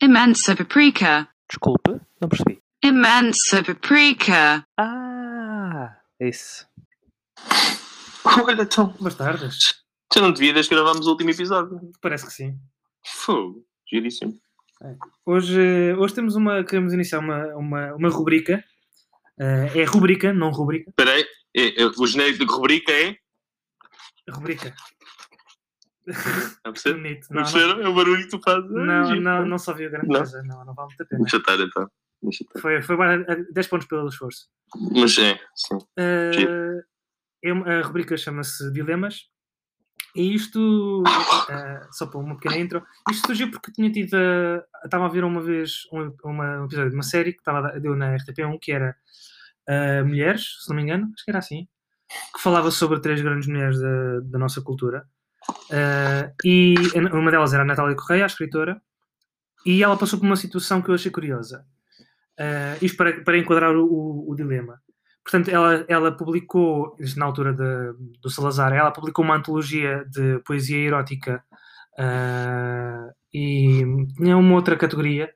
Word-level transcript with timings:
Imensa 0.00 0.54
paprika. 0.54 1.28
Desculpe, 1.48 2.00
não 2.20 2.28
percebi. 2.28 2.60
Imensa 2.82 3.62
paprika. 3.64 4.64
Ah, 4.78 5.96
isso. 6.20 6.66
Olha, 8.44 8.62
então. 8.62 8.94
Boas 9.00 9.14
tardes. 9.14 9.82
Já 10.14 10.20
não 10.20 10.34
te 10.34 10.40
vi 10.40 10.52
desde 10.52 10.68
que 10.68 10.74
gravámos 10.74 11.06
o 11.06 11.10
último 11.10 11.30
episódio. 11.30 11.80
Parece 12.00 12.26
que 12.26 12.32
sim. 12.32 12.58
Fogo. 13.04 13.64
Giríssimo. 13.90 14.38
Hoje, 15.24 15.94
hoje 15.94 16.14
temos 16.14 16.36
uma. 16.36 16.62
Queremos 16.62 16.92
iniciar 16.92 17.20
uma, 17.20 17.46
uma, 17.54 17.94
uma 17.94 18.08
rubrica. 18.10 18.62
Eh, 19.38 19.80
é 19.80 19.84
rubrica, 19.84 20.32
não 20.32 20.50
rubrica. 20.50 20.90
Espera 20.90 21.12
aí. 21.12 21.24
É, 21.56 21.82
é, 21.82 21.86
o 21.86 22.06
genérico 22.06 22.44
de 22.44 22.52
rubrica 22.52 22.92
é. 22.92 23.16
Rubrica. 24.28 24.74
Não 26.64 26.72
percebe? 26.72 27.00
Bonito. 27.00 27.26
Não 27.30 27.36
Não, 27.36 27.42
não, 27.44 27.52
perceberam? 27.52 27.80
É 27.82 27.88
o 27.88 27.94
barulho 27.94 28.22
que 28.22 28.28
tu 28.28 28.40
fazes. 28.42 28.70
não, 28.70 29.04
Giro. 29.06 29.20
não, 29.20 29.46
não 29.46 29.58
só 29.58 29.72
vi 29.74 29.86
a 29.86 29.88
grande 29.90 30.08
Não. 30.08 30.16
coisa. 30.16 30.42
Não, 30.42 30.64
não 30.64 30.74
vale 30.74 30.88
muito 30.88 31.02
a 31.02 31.06
pena. 31.06 31.20
Deixa 31.22 31.36
estar 31.38 31.60
então. 31.60 31.90
Deixa 32.22 32.44
estar. 32.44 32.60
Foi, 32.60 32.82
foi 32.82 32.96
ba- 32.96 33.16
10 33.52 33.66
pontos 33.68 33.86
pelo 33.88 34.08
esforço. 34.08 34.48
Mas 34.92 35.16
é, 35.18 35.38
sim. 35.54 35.78
Eh, 35.98 36.80
é 37.44 37.50
a 37.50 37.82
rubrica 37.82 38.16
chama-se 38.16 38.70
Dilemas. 38.72 39.28
E 40.14 40.34
isto, 40.34 41.02
eh, 41.50 41.80
só 41.90 42.06
para 42.06 42.18
uma 42.20 42.36
pequena 42.36 42.58
intro, 42.58 42.82
isto 43.10 43.26
surgiu 43.26 43.50
porque 43.50 43.70
tinha 43.72 43.90
tido. 43.92 44.16
Estava 44.84 45.04
a 45.06 45.08
ver 45.08 45.24
uma 45.24 45.42
vez 45.42 45.82
um, 45.92 46.10
uma- 46.24 46.62
um 46.62 46.64
episódio 46.66 46.90
de 46.90 46.96
uma 46.96 47.02
série 47.02 47.32
que 47.32 47.40
estava, 47.40 47.78
deu 47.80 47.94
na 47.96 48.16
RTP1 48.16 48.58
que 48.60 48.72
era 48.72 48.96
eh, 49.68 50.02
Mulheres, 50.02 50.56
se 50.62 50.68
não 50.70 50.76
me 50.76 50.82
engano, 50.82 51.10
acho 51.14 51.24
que 51.24 51.30
era 51.30 51.38
assim, 51.40 51.66
que 52.34 52.40
falava 52.40 52.70
sobre 52.70 53.00
três 53.00 53.20
grandes 53.20 53.46
mulheres 53.48 53.78
da, 53.80 54.20
da 54.20 54.38
nossa 54.38 54.62
cultura. 54.62 55.04
Eh, 55.70 56.32
e 56.44 56.74
uma 57.12 57.30
delas 57.30 57.52
era 57.54 57.62
a 57.62 57.66
Natália 57.66 57.96
Correia, 57.96 58.24
a 58.24 58.26
escritora, 58.26 58.80
e 59.64 59.82
ela 59.82 59.96
passou 59.96 60.18
por 60.18 60.26
uma 60.26 60.36
situação 60.36 60.80
que 60.80 60.88
eu 60.90 60.94
achei 60.94 61.10
curiosa. 61.10 61.64
Eh, 62.38 62.78
isto 62.82 62.96
para, 62.96 63.20
para 63.24 63.38
enquadrar 63.38 63.74
o, 63.76 63.84
o- 63.84 64.30
o 64.30 64.34
dilema. 64.36 64.80
Portanto, 65.24 65.48
ela, 65.48 65.84
ela 65.88 66.12
publicou, 66.12 66.96
na 67.16 67.24
altura 67.26 67.52
de- 67.52 68.18
do 68.22 68.30
Salazar, 68.30 68.72
ela 68.72 68.92
publicou 68.92 69.24
uma 69.24 69.34
antologia 69.36 70.04
de 70.08 70.38
poesia 70.46 70.78
erótica 70.78 71.42
ah, 71.98 73.08
e 73.32 73.82
tinha 74.16 74.36
uma 74.36 74.54
outra 74.54 74.76
categoria, 74.76 75.30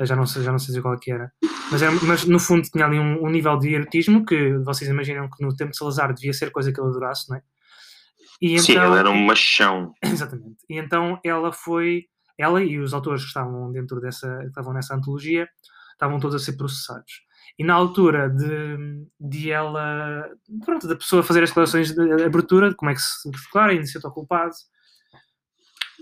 já 0.00 0.16
não 0.16 0.26
sei, 0.26 0.42
já 0.42 0.50
não 0.52 0.58
sei 0.58 0.80
qual 0.80 0.94
é 0.94 0.98
que 0.98 1.12
era, 1.12 1.30
mas, 1.70 1.82
era- 1.82 1.92
mas 2.04 2.24
no 2.24 2.38
fundo 2.38 2.62
tinha 2.62 2.86
ali 2.86 2.98
um, 2.98 3.22
um 3.24 3.28
nível 3.30 3.58
de 3.58 3.74
erotismo 3.74 4.24
que 4.24 4.56
vocês 4.58 4.88
imaginam 4.90 5.28
que 5.28 5.44
no 5.44 5.54
tempo 5.54 5.72
de 5.72 5.76
Salazar 5.76 6.14
devia 6.14 6.32
ser 6.32 6.50
coisa 6.50 6.72
que 6.72 6.80
ele 6.80 6.88
adorasse, 6.88 7.28
não 7.28 7.36
é? 7.36 7.42
E 8.44 8.58
Sim, 8.58 8.72
então- 8.72 8.90
ele 8.90 8.98
era 8.98 9.10
um 9.10 9.24
machão. 9.24 9.94
Exatamente. 10.04 10.58
E 10.68 10.78
então 10.78 11.18
ela 11.24 11.50
foi, 11.50 12.04
ela 12.38 12.62
e 12.62 12.78
os 12.78 12.92
autores 12.92 13.22
que 13.22 13.28
estavam 13.28 13.72
dentro 13.72 13.98
dessa, 14.02 14.36
que 14.40 14.48
estavam 14.48 14.74
nessa 14.74 14.94
antologia, 14.94 15.48
estavam 15.92 16.20
todos 16.20 16.36
a 16.36 16.44
ser 16.44 16.52
processados. 16.54 17.22
E 17.58 17.64
na 17.64 17.72
altura 17.72 18.28
de, 18.28 19.06
de 19.18 19.50
ela, 19.50 20.28
pronto, 20.62 20.86
da 20.86 20.94
pessoa 20.94 21.22
fazer 21.22 21.42
as 21.42 21.48
declarações 21.48 21.94
de 21.94 22.22
abertura, 22.22 22.68
de 22.68 22.76
como 22.76 22.90
é 22.90 22.94
que 22.94 23.00
se 23.00 23.30
declara, 23.30 23.72
inocente 23.72 24.06
ou 24.06 24.12
culpado, 24.12 24.52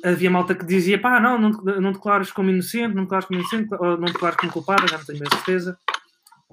havia 0.05 0.31
malta 0.31 0.53
que 0.53 0.65
dizia, 0.67 1.01
pá, 1.01 1.20
não, 1.20 1.39
não, 1.39 1.51
não 1.51 1.93
declares 1.93 2.33
como 2.33 2.51
inocente, 2.51 2.93
não 2.93 3.05
declares 3.05 3.27
como 3.27 3.39
inocente, 3.39 3.69
ou 3.79 3.97
não 3.98 4.07
declares 4.07 4.37
como 4.37 4.51
culpado, 4.51 4.89
já 4.89 4.98
não 4.98 5.05
tenho 5.05 5.20
bem 5.20 5.29
a 5.31 5.37
certeza. 5.37 5.79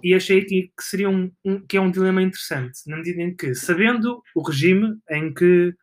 E 0.04 0.14
achei 0.14 0.44
que, 0.46 0.72
que 0.78 0.84
seria 0.84 1.10
um, 1.10 1.32
um- 1.46 1.66
que 1.66 1.78
é 1.78 1.82
um 1.82 1.92
dilema 1.92 2.22
interessante, 2.22 2.80
na 2.88 2.98
medida 2.98 3.22
em 3.22 3.36
que, 3.36 3.54
sabendo 3.56 4.22
o 4.36 4.42
regime 4.42 4.98
em 5.10 5.34
que 5.34 5.74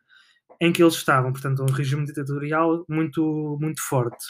em 0.59 0.71
que 0.73 0.81
eles 0.81 0.95
estavam, 0.95 1.31
portanto, 1.31 1.61
um 1.61 1.71
regime 1.71 2.03
ditatorial 2.03 2.83
muito, 2.89 3.59
muito 3.61 3.79
forte. 3.87 4.25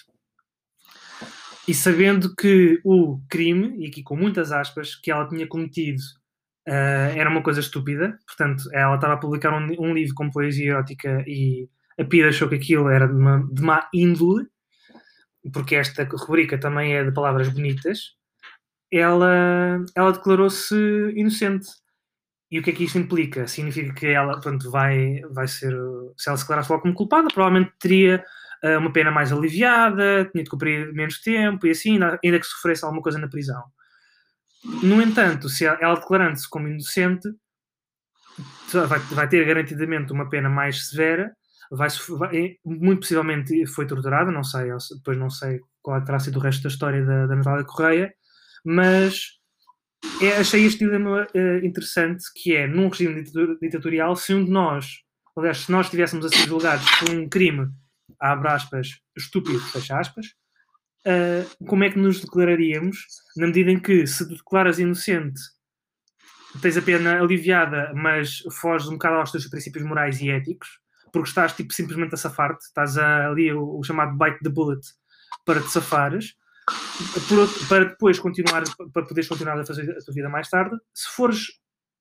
E 1.67 1.73
sabendo 1.73 2.33
que 2.35 2.79
o 2.83 3.19
crime, 3.29 3.75
e 3.83 3.87
aqui 3.87 4.03
com 4.03 4.15
muitas 4.15 4.51
aspas, 4.51 4.95
que 4.95 5.11
ela 5.11 5.27
tinha 5.27 5.47
cometido 5.47 6.01
ah, 6.67 7.11
era 7.15 7.29
uma 7.29 7.41
coisa 7.43 7.59
estúpida, 7.61 8.17
portanto, 8.27 8.63
ela 8.73 8.95
estava 8.95 9.13
a 9.13 9.17
publicar 9.17 9.53
um, 9.53 9.67
um 9.79 9.93
livro 9.93 10.13
com 10.15 10.29
poesia 10.29 10.71
erótica 10.71 11.23
e 11.25 11.69
a 11.99 12.03
Pira 12.03 12.29
achou 12.29 12.49
que 12.49 12.55
aquilo 12.55 12.89
era 12.89 13.07
de, 13.07 13.13
uma, 13.13 13.47
de 13.51 13.61
má 13.61 13.87
índole, 13.93 14.45
porque 15.53 15.75
esta 15.75 16.03
rubrica 16.03 16.57
também 16.59 16.93
é 16.95 17.03
de 17.05 17.11
palavras 17.13 17.49
bonitas, 17.49 18.16
ela, 18.91 19.83
ela 19.95 20.11
declarou-se 20.11 20.75
inocente. 21.15 21.67
E 22.49 22.59
o 22.59 22.63
que 22.63 22.69
é 22.69 22.73
que 22.73 22.85
isto 22.85 22.97
implica? 22.97 23.47
Significa 23.47 23.93
que 23.93 24.07
ela, 24.07 24.33
portanto, 24.33 24.71
vai, 24.71 25.19
vai 25.31 25.47
ser. 25.47 25.73
Se 26.17 26.29
ela 26.29 26.37
se 26.37 26.43
declarasse 26.43 26.71
logo 26.71 26.83
como 26.83 26.93
culpada, 26.93 27.27
provavelmente 27.33 27.73
teria 27.79 28.23
uh, 28.63 28.77
uma 28.79 28.91
pena 28.93 29.11
mais 29.11 29.33
aliviada, 29.33 30.29
tinha 30.31 30.43
de 30.43 30.49
cumprir 30.49 30.93
menos 30.93 31.19
tempo 31.21 31.67
e 31.67 31.71
assim, 31.71 31.93
ainda, 31.93 32.19
ainda 32.23 32.39
que 32.39 32.45
sofresse 32.45 32.85
alguma 32.85 33.01
coisa 33.01 33.19
na 33.19 33.27
prisão. 33.27 33.63
No 34.81 35.01
entanto, 35.01 35.49
se 35.49 35.65
ela, 35.65 35.77
ela 35.81 35.95
declarando-se 35.95 36.49
como 36.49 36.67
inocente, 36.67 37.29
vai, 38.87 38.99
vai 38.99 39.27
ter 39.27 39.45
garantidamente 39.45 40.11
uma 40.11 40.29
pena 40.29 40.49
mais 40.49 40.87
severa, 40.89 41.31
vai, 41.71 41.89
vai- 42.17 42.57
muito 42.65 43.01
possivelmente 43.01 43.65
foi 43.67 43.85
torturada, 43.87 44.31
não 44.31 44.43
sei, 44.43 44.69
depois 44.97 45.17
não 45.17 45.29
sei 45.29 45.59
qual 45.81 46.03
terá 46.03 46.19
sido 46.19 46.37
o 46.37 46.41
resto 46.41 46.63
da 46.63 46.69
história 46.69 47.05
da, 47.05 47.27
da 47.27 47.35
Natália 47.35 47.65
Correia, 47.65 48.13
mas 48.69 49.39
é, 50.21 50.37
achei 50.37 50.65
este 50.65 50.79
dilema 50.83 51.25
eh, 51.33 51.61
interessante, 51.63 52.25
que 52.35 52.53
é, 52.53 52.67
num 52.67 52.89
regime 52.89 53.23
ditator- 53.23 53.57
ditatorial, 53.61 54.15
se 54.17 54.33
um 54.33 54.43
de 54.43 54.51
nós, 54.51 55.03
aliás, 55.37 55.59
se 55.59 55.71
nós 55.71 55.85
estivéssemos 55.85 56.25
a 56.25 56.29
ser 56.29 56.45
julgados 56.47 56.85
por 56.99 57.09
um 57.11 57.29
crime, 57.29 57.69
abre 58.19 58.49
aspas, 58.49 58.99
estúpido, 59.15 59.59
fecha 59.59 59.97
aspas, 59.97 60.27
eh, 61.05 61.45
como 61.65 61.85
é 61.85 61.89
que 61.89 61.97
nos 61.99 62.19
declararíamos, 62.19 62.97
na 63.37 63.47
medida 63.47 63.71
em 63.71 63.79
que, 63.79 64.05
se 64.05 64.27
te 64.27 64.33
declaras 64.35 64.79
inocente, 64.79 65.39
tens 66.61 66.75
a 66.77 66.81
pena 66.81 67.19
aliviada, 67.21 67.93
mas 67.95 68.39
foges 68.59 68.87
um 68.89 68.93
bocado 68.93 69.15
aos 69.17 69.31
teus 69.31 69.47
princípios 69.47 69.85
morais 69.85 70.19
e 70.19 70.29
éticos, 70.29 70.67
porque 71.13 71.29
estás, 71.29 71.53
tipo, 71.53 71.71
simplesmente 71.73 72.15
a 72.15 72.17
safar-te, 72.17 72.65
estás 72.65 72.97
a- 72.97 73.27
ali 73.29 73.51
o, 73.53 73.77
o 73.79 73.83
chamado 73.83 74.17
bite 74.17 74.39
the 74.43 74.49
bullet 74.49 74.81
para 75.45 75.61
te 75.61 75.69
safares, 75.69 76.33
por 77.27 77.67
para 77.67 77.85
depois 77.85 78.19
continuar, 78.19 78.63
para 78.93 79.03
poderes 79.03 79.27
continuar 79.27 79.59
a 79.59 79.65
fazer 79.65 79.89
a 79.89 80.03
tua 80.03 80.13
vida 80.13 80.29
mais 80.29 80.49
tarde, 80.49 80.75
se 80.93 81.09
fores, 81.09 81.47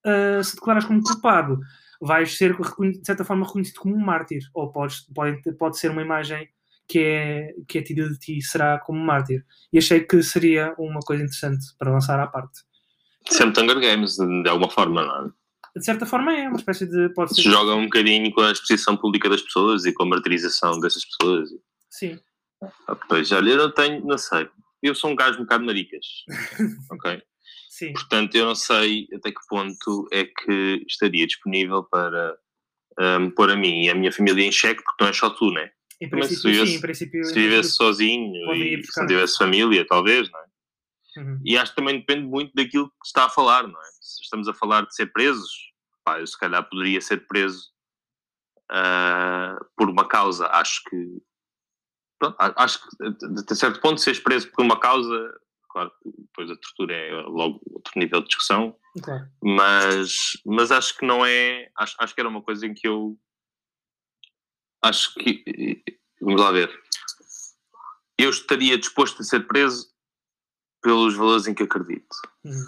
ah, 0.05 0.43
se 0.43 0.55
declaras 0.57 0.85
como 0.85 1.03
culpado, 1.03 1.61
vais 2.01 2.37
ser 2.37 2.57
de 2.57 3.07
certa 3.07 3.25
forma 3.25 3.47
reconhecido 3.47 3.79
como 3.79 3.95
um 3.95 4.05
mártir, 4.05 4.43
ou 4.55 4.71
podes, 4.71 5.07
pode, 5.15 5.41
pode 5.57 5.79
ser 5.79 5.91
uma 5.91 6.03
imagem 6.03 6.49
que 6.89 6.99
é, 7.01 7.53
que 7.67 7.79
é 7.79 7.83
tida 7.83 8.09
de 8.09 8.19
ti, 8.19 8.41
será 8.43 8.79
como 8.79 8.99
um 8.99 9.05
mártir. 9.05 9.45
E 9.73 9.79
achei 9.79 10.01
que 10.01 10.23
seria 10.23 10.75
uma 10.79 11.01
coisa 11.01 11.23
interessante 11.23 11.65
para 11.79 11.93
lançar 11.93 12.19
à 12.21 12.27
parte. 12.27 12.61
Sempre 13.29 13.63
Hunger 13.63 13.81
Games, 13.81 14.17
de 14.17 14.49
alguma 14.49 14.71
forma, 14.71 15.05
não 15.05 15.27
é? 15.27 15.31
De 15.77 15.85
certa 15.85 16.07
forma 16.07 16.33
é 16.33 16.49
uma 16.49 16.57
espécie 16.57 16.87
de. 16.87 17.11
Pode 17.11 17.35
Se 17.35 17.43
ser. 17.43 17.51
joga 17.51 17.75
um 17.75 17.85
bocadinho 17.85 18.33
com 18.33 18.41
a 18.41 18.53
exposição 18.53 18.97
pública 18.97 19.29
das 19.29 19.43
pessoas 19.43 19.85
e 19.85 19.93
com 19.93 20.05
a 20.05 20.07
martirização 20.07 20.81
dessas 20.81 21.03
pessoas. 21.05 21.51
Sim. 21.91 22.19
Ah, 22.63 22.97
Pois, 23.09 23.31
olha, 23.33 23.51
eu 23.51 23.57
não 23.59 23.71
tenho, 23.73 24.05
não 24.05 24.19
sei. 24.19 24.49
Eu 24.83 24.95
sou 24.95 25.11
um 25.11 25.17
gajo 25.17 25.39
um 25.39 25.43
bocado 25.43 25.65
maricas. 25.65 26.07
ok? 26.91 27.23
Sim. 27.69 27.93
Portanto, 27.93 28.35
eu 28.35 28.47
não 28.47 28.55
sei 28.55 29.07
até 29.15 29.31
que 29.31 29.41
ponto 29.49 30.09
é 30.13 30.25
que 30.25 30.85
estaria 30.89 31.27
disponível 31.27 31.85
para 31.85 32.37
ahm, 32.99 33.31
pôr 33.31 33.51
a 33.51 33.57
mim 33.57 33.85
e 33.85 33.91
a 33.91 33.95
minha 33.95 34.13
família 34.13 34.45
em 34.47 34.53
xeque, 34.53 34.83
porque 34.83 35.05
não 35.05 35.11
é 35.11 35.13
só 35.13 35.29
tu, 35.31 35.51
né? 35.51 35.71
Em 36.01 36.09
Mas 36.11 36.27
princípio, 36.29 36.37
se 36.43 36.49
vivesse- 36.51 36.71
sim, 36.73 36.77
em 36.77 36.81
princípio. 36.81 37.25
Se 37.25 37.35
vivesse 37.35 37.71
sozinho 37.71 38.55
e 38.55 38.83
se 38.83 39.01
não 39.01 39.07
tivesse 39.07 39.39
família, 39.39 39.87
talvez, 39.87 40.31
não 40.31 40.41
é? 40.41 40.45
Uhum. 41.19 41.41
E 41.45 41.57
acho 41.57 41.73
que 41.73 41.77
também 41.77 41.99
depende 41.99 42.27
muito 42.27 42.53
daquilo 42.55 42.89
que 42.89 42.95
se 43.05 43.09
está 43.09 43.25
a 43.25 43.31
falar, 43.31 43.63
não 43.67 43.81
é? 43.81 43.87
Se 44.01 44.23
estamos 44.23 44.47
a 44.49 44.55
falar 44.55 44.83
de 44.87 44.95
ser 44.95 45.07
presos, 45.13 45.51
pá, 46.05 46.21
eu 46.21 46.27
se 46.27 46.39
calhar 46.39 46.63
poderia 46.69 47.01
ser 47.01 47.27
preso 47.27 47.71
ah, 48.71 49.57
por 49.77 49.89
uma 49.91 50.07
causa. 50.07 50.47
Acho 50.49 50.83
que. 50.89 50.97
Pronto, 52.19 52.37
acho 52.39 52.81
que, 52.81 53.11
de- 53.11 53.45
de 53.45 53.55
certo 53.57 53.81
ponto, 53.81 54.01
seres 54.01 54.21
preso 54.21 54.51
por 54.51 54.63
uma 54.65 54.79
causa, 54.79 55.35
claro 55.71 55.91
que 56.03 56.11
depois 56.23 56.51
a 56.51 56.57
tortura 56.57 56.95
é 56.95 57.11
logo 57.23 57.61
outro 57.73 57.93
nível 57.97 58.21
de 58.21 58.27
discussão, 58.29 58.77
Claro. 59.03 59.29
mas, 59.43 60.15
mas 60.47 60.71
acho 60.73 60.97
que 60.97 61.05
não 61.07 61.25
é. 61.25 61.71
Acho, 61.77 61.95
acho 62.01 62.15
que 62.15 62.21
era 62.21 62.29
uma 62.29 62.43
coisa 62.43 62.67
em 62.67 62.73
que 62.75 62.89
eu. 62.89 63.19
Acho 64.83 65.15
que. 65.15 65.83
Vamos 66.21 66.41
lá 66.41 66.51
ver. 66.51 66.71
Eu 68.19 68.31
estaria 68.31 68.79
disposto 68.79 69.21
a 69.21 69.25
ser 69.25 69.47
preso 69.47 69.89
pelos 70.83 71.15
valores 71.17 71.47
em 71.47 71.55
que 71.55 71.63
acredito. 71.65 72.15
Uhum. 72.45 72.65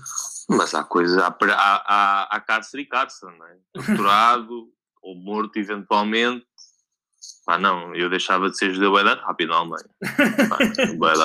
Mas 0.51 0.75
há 0.75 0.83
coisa, 0.85 1.27
há, 1.27 1.29
há, 1.55 1.85
há, 1.87 2.37
há 2.37 2.41
cárcere 2.41 2.83
e 2.83 2.87
cárcere, 2.87 3.37
não 3.39 3.47
é? 3.47 3.59
Torturado 3.73 4.69
ou 5.03 5.15
morto 5.15 5.57
eventualmente. 5.59 6.47
Pá, 7.45 7.59
não, 7.59 7.95
eu 7.95 8.09
deixava 8.11 8.51
de 8.51 8.57
ser 8.59 8.73
judeu 8.73 8.93
da 8.93 9.15
rápido 9.23 9.49
na 9.51 9.57
Alemanha. 9.57 9.85
Pá, 10.49 10.59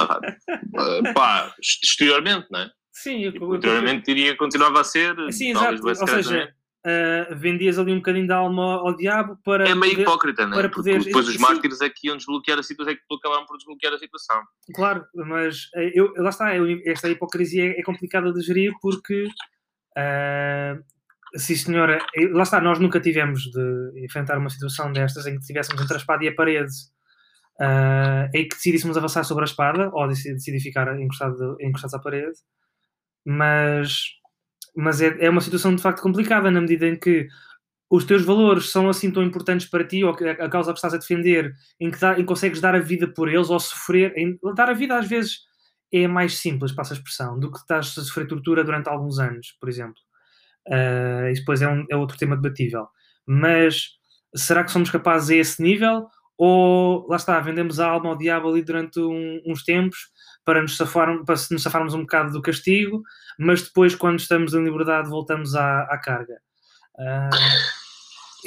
rápido. 0.05 0.33
Pá, 1.13 1.53
exteriormente, 1.61 2.47
não 2.49 2.59
é? 2.61 2.71
Sim, 2.91 3.23
eu, 3.25 3.31
E 3.31 3.37
eu- 3.37 3.55
Interiormente 3.55 4.09
iria, 4.11 4.35
continuava 4.37 4.81
a 4.81 4.83
ser, 4.83 5.15
Sim, 5.31 5.51
exato. 5.51 5.85
Ou 5.87 6.07
seja, 6.07 6.53
ah, 6.85 7.33
vendias 7.35 7.77
ali 7.79 7.91
um 7.91 7.97
bocadinho 7.97 8.27
da 8.27 8.37
alma 8.37 8.75
ao 8.75 8.95
diabo 8.95 9.37
para. 9.43 9.67
É 9.67 9.73
meio 9.75 9.91
poder- 9.93 10.01
hipócrita, 10.03 10.45
né? 10.47 10.55
para 10.55 10.69
Porque 10.69 10.75
poderes- 10.89 11.05
depois 11.05 11.27
os 11.27 11.35
Sim. 11.35 11.41
mártires 11.41 11.81
é 11.81 11.89
que 11.89 12.07
iam 12.07 12.17
desbloquear 12.17 12.59
a 12.59 12.63
situação, 12.63 12.93
é 12.93 12.95
que 12.95 13.01
acabaram 13.15 13.45
por 13.45 13.57
desbloquear 13.57 13.93
a 13.93 13.97
situação. 13.99 14.41
Claro, 14.75 15.05
mas 15.15 15.69
eh, 15.75 15.91
eu, 15.93 16.13
lá 16.17 16.29
está, 16.29 16.55
eu- 16.55 16.81
esta 16.85 17.09
hipocrisia 17.09 17.65
é, 17.71 17.79
é 17.79 17.83
complicada 17.83 18.31
de 18.31 18.41
gerir 18.41 18.73
porque, 18.81 19.27
ah, 19.97 20.77
sim 21.35 21.55
senhora, 21.55 21.99
lá 22.31 22.43
está, 22.43 22.61
nós 22.61 22.79
nunca 22.79 22.99
tivemos 22.99 23.43
de 23.43 24.03
enfrentar 24.05 24.37
uma 24.37 24.49
situação 24.49 24.91
destas 24.91 25.25
em 25.25 25.33
que 25.33 25.41
estivéssemos 25.41 25.81
entre 25.81 25.95
a 25.95 25.97
espada 25.97 26.23
e 26.23 26.27
a 26.27 26.35
parede 26.35 26.71
ah, 27.59 28.29
em 28.33 28.47
que 28.47 28.55
decidíssemos 28.55 28.97
avançar 28.97 29.23
sobre 29.23 29.43
a 29.43 29.45
espada 29.45 29.89
ou 29.93 30.07
decidi, 30.07 30.33
decidi 30.33 30.59
ficar 30.59 30.99
encostado, 30.99 31.55
encostados 31.61 31.93
à 31.93 31.99
parede, 31.99 32.37
mas, 33.25 34.05
mas 34.75 35.01
é, 35.01 35.25
é 35.25 35.29
uma 35.29 35.41
situação 35.41 35.75
de 35.75 35.81
facto 35.81 36.01
complicada 36.01 36.49
na 36.51 36.61
medida 36.61 36.87
em 36.87 36.97
que 36.97 37.27
os 37.89 38.05
teus 38.05 38.25
valores 38.25 38.71
são 38.71 38.89
assim 38.89 39.11
tão 39.11 39.21
importantes 39.21 39.67
para 39.69 39.85
ti 39.85 40.03
ou 40.03 40.11
a 40.11 40.49
causa 40.49 40.71
que 40.73 40.79
estás 40.79 40.95
a 40.95 40.97
defender 40.97 41.53
em 41.79 41.91
que, 41.91 41.99
dá, 41.99 42.13
em 42.13 42.17
que 42.17 42.23
consegues 42.23 42.59
dar 42.59 42.73
a 42.73 42.79
vida 42.79 43.07
por 43.07 43.29
eles 43.29 43.51
ou 43.51 43.59
sofrer. 43.59 44.13
Em, 44.17 44.37
dar 44.55 44.69
a 44.69 44.73
vida 44.73 44.97
às 44.97 45.07
vezes 45.07 45.41
é 45.91 46.07
mais 46.07 46.39
simples, 46.39 46.71
passa 46.71 46.95
a 46.95 46.97
expressão, 46.97 47.39
do 47.39 47.51
que 47.51 47.59
estás 47.59 47.95
a 47.99 48.01
sofrer 48.01 48.25
tortura 48.27 48.63
durante 48.63 48.89
alguns 48.89 49.19
anos, 49.19 49.55
por 49.59 49.69
exemplo. 49.69 50.01
Uh, 50.67 51.29
isso 51.31 51.41
depois 51.41 51.61
é, 51.61 51.67
um, 51.67 51.85
é 51.89 51.95
outro 51.95 52.17
tema 52.17 52.35
debatível. 52.35 52.87
Mas 53.25 53.89
será 54.35 54.63
que 54.63 54.71
somos 54.71 54.89
capazes 54.89 55.29
a 55.29 55.35
esse 55.35 55.61
nível? 55.61 56.07
Ou 56.37 57.07
lá 57.07 57.15
está, 57.15 57.39
vendemos 57.39 57.79
a 57.79 57.87
alma 57.87 58.09
ao 58.09 58.17
diabo 58.17 58.49
ali 58.49 58.63
durante 58.63 58.99
um, 58.99 59.41
uns 59.45 59.63
tempos 59.63 59.97
para 60.43 60.61
nos, 60.61 60.75
safar, 60.75 61.23
para 61.25 61.35
nos 61.51 61.63
safarmos 61.63 61.93
um 61.93 62.01
bocado 62.01 62.31
do 62.31 62.41
castigo, 62.41 63.01
mas 63.39 63.61
depois, 63.61 63.95
quando 63.95 64.19
estamos 64.19 64.53
em 64.53 64.63
liberdade, 64.63 65.09
voltamos 65.09 65.55
à, 65.55 65.83
à 65.83 65.97
carga. 65.97 66.37
Uh, 66.95 67.73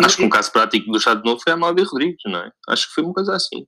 Acho 0.05 0.19
que 0.19 0.25
um 0.25 0.29
caso 0.29 0.53
prático 0.53 0.91
do 0.91 0.99
Estado 0.99 1.25
Novo 1.25 1.41
foi 1.43 1.53
a 1.53 1.57
Amália 1.57 1.85
Rodrigues, 1.85 2.21
não 2.27 2.41
é? 2.41 2.53
Acho 2.69 2.89
que 2.89 2.95
foi 2.95 3.05
uma 3.05 3.15
coisa 3.15 3.35
assim. 3.35 3.67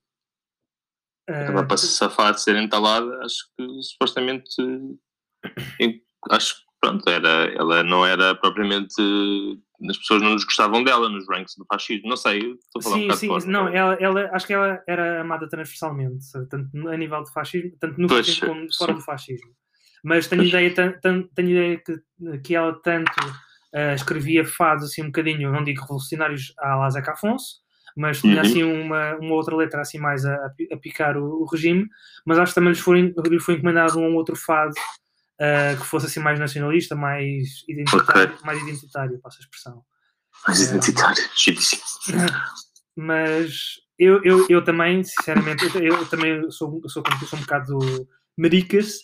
Ela 1.26 1.66
para 1.66 1.76
se 1.76 1.88
safar 1.88 2.34
de 2.34 2.42
ser 2.42 2.56
entalada, 2.56 3.18
acho 3.22 3.48
que 3.56 3.82
supostamente. 3.82 4.50
Acho 6.30 6.56
pronto, 6.80 7.08
era, 7.08 7.52
ela 7.54 7.82
não 7.82 8.04
era 8.06 8.34
propriamente. 8.34 8.94
As 9.88 9.96
pessoas 9.96 10.22
não 10.22 10.32
nos 10.32 10.44
gostavam 10.44 10.82
dela 10.82 11.08
nos 11.08 11.28
ranks 11.28 11.54
do 11.56 11.64
fascismo. 11.66 12.08
Não 12.08 12.16
sei, 12.16 12.38
estou 12.52 12.80
a 12.80 12.82
falar 12.82 12.96
sim, 12.96 13.00
um 13.00 13.02
bocado 13.06 13.20
sim, 13.20 13.26
fora, 13.28 13.46
não, 13.46 13.68
ela, 13.68 13.94
ela, 14.00 14.30
acho 14.32 14.46
que 14.46 14.52
ela 14.52 14.82
era 14.88 15.20
amada 15.20 15.48
transversalmente, 15.48 16.24
tanto 16.50 16.88
a 16.88 16.96
nível 16.96 17.22
de 17.22 17.32
fascismo, 17.32 17.72
tanto 17.78 18.00
no 18.00 18.08
Pois, 18.08 18.26
fascismo 18.26 18.48
como 18.48 18.74
fora 18.74 18.92
sim. 18.92 18.98
do 18.98 19.04
fascismo. 19.04 19.50
Mas 20.04 20.26
tenho 20.26 20.42
Pois. 20.42 20.48
ideia, 20.48 20.74
tan- 20.74 20.92
tan- 21.00 21.28
tenho 21.34 21.50
ideia 21.50 21.78
que, 21.84 22.38
que 22.42 22.54
ela 22.54 22.72
tanto 22.82 23.12
ah, 23.74 23.94
escrevia 23.94 24.44
fados 24.44 24.84
assim 24.84 25.02
um 25.02 25.06
bocadinho, 25.06 25.52
não 25.52 25.62
digo 25.62 25.82
revolucionários 25.82 26.52
à 26.58 26.76
la 26.76 26.90
Zeca 26.90 27.12
Afonso, 27.12 27.56
mas 27.96 28.20
tinha 28.20 28.34
Uhum. 28.34 28.40
assim 28.40 28.62
uma, 28.64 29.14
uma 29.16 29.34
outra 29.34 29.54
letra 29.56 29.80
assim 29.80 29.98
mais 29.98 30.24
a, 30.24 30.34
a 30.46 30.50
pi- 30.50 30.68
a 30.72 30.76
picar 30.76 31.16
o, 31.16 31.42
o 31.42 31.44
regime, 31.46 31.86
mas 32.24 32.38
acho 32.38 32.52
que 32.52 32.54
também 32.56 32.70
lhes 32.70 32.80
foi, 32.80 33.12
lhe 33.28 33.40
foi 33.40 33.54
encomendado 33.54 33.98
um 33.98 34.14
outro 34.14 34.36
fado 34.36 34.72
ah, 35.40 35.76
que 35.78 35.84
fosse 35.84 36.06
assim 36.06 36.20
mais 36.20 36.38
nacionalista, 36.38 36.94
mais 36.94 37.64
identitário, 37.68 38.36
mais 38.44 38.62
identitário, 38.62 39.20
passo 39.20 39.38
a 39.38 39.42
expressão. 39.42 39.84
Mais 40.46 40.60
identitário, 40.60 41.22
giríssimo. 41.36 41.82
mas 42.96 43.80
eu, 43.98 44.22
eu, 44.24 44.46
eu 44.48 44.64
também, 44.64 45.02
sinceramente, 45.02 45.64
eu, 45.74 45.82
eu 45.82 46.06
também 46.06 46.50
sou, 46.50 46.80
sou, 46.88 47.02
tu, 47.02 47.26
sou 47.26 47.38
um 47.38 47.42
bocado 47.42 47.78
maricas 48.36 48.98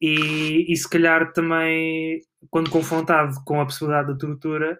e, 0.00 0.72
e 0.72 0.76
se 0.76 0.88
calhar 0.88 1.32
também, 1.32 2.20
quando 2.50 2.70
confrontado 2.70 3.34
com 3.44 3.60
a 3.60 3.64
possibilidade 3.64 4.08
da 4.08 4.18
tortura, 4.18 4.78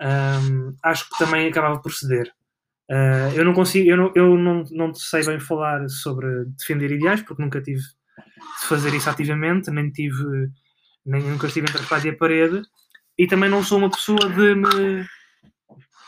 hum, 0.00 0.74
acho 0.82 1.08
que 1.08 1.18
também 1.18 1.48
acabava 1.48 1.80
por 1.80 1.92
ceder. 1.92 2.32
Ah, 2.90 3.30
eu 3.34 3.44
não 3.44 3.52
consigo, 3.52 3.88
eu, 3.90 3.96
não, 3.96 4.12
eu 4.14 4.38
não, 4.38 4.64
não 4.70 4.94
sei 4.94 5.24
bem 5.24 5.40
falar 5.40 5.88
sobre 5.88 6.44
defender 6.58 6.90
ideais, 6.92 7.20
porque 7.22 7.42
nunca 7.42 7.60
tive 7.60 7.82
de 8.60 8.66
fazer 8.66 8.94
isso 8.94 9.08
ativamente, 9.10 9.70
nem 9.70 9.90
tive, 9.90 10.50
nem 11.04 11.22
nunca 11.22 11.46
estive 11.46 11.66
entre 11.68 11.78
a 11.78 11.82
espada 11.82 12.06
e 12.06 12.10
a 12.10 12.16
parede, 12.16 12.62
e 13.18 13.26
também 13.26 13.48
não 13.48 13.62
sou 13.62 13.78
uma 13.78 13.90
pessoa 13.90 14.28
de 14.28 14.54
me 14.54 15.06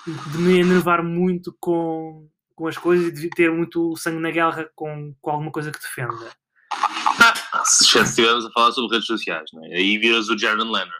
de 0.06 0.38
me 0.38 0.60
enervar 0.60 1.02
muito 1.02 1.54
com, 1.60 2.28
com 2.54 2.66
as 2.66 2.78
coisas 2.78 3.08
e 3.08 3.12
de 3.12 3.30
ter 3.30 3.50
muito 3.52 3.94
sangue 3.96 4.20
na 4.20 4.30
guerra 4.30 4.70
com, 4.74 5.14
com 5.20 5.30
alguma 5.30 5.50
coisa 5.50 5.70
que 5.70 5.80
defenda. 5.80 6.30
Se 7.64 7.84
já 7.86 8.02
estivermos 8.02 8.46
a 8.46 8.50
falar 8.52 8.72
sobre 8.72 8.96
redes 8.96 9.06
sociais, 9.06 9.50
não 9.52 9.64
é? 9.64 9.76
aí 9.76 9.98
viras 9.98 10.28
o 10.28 10.38
Jaron 10.38 10.64
Leonard. 10.64 10.92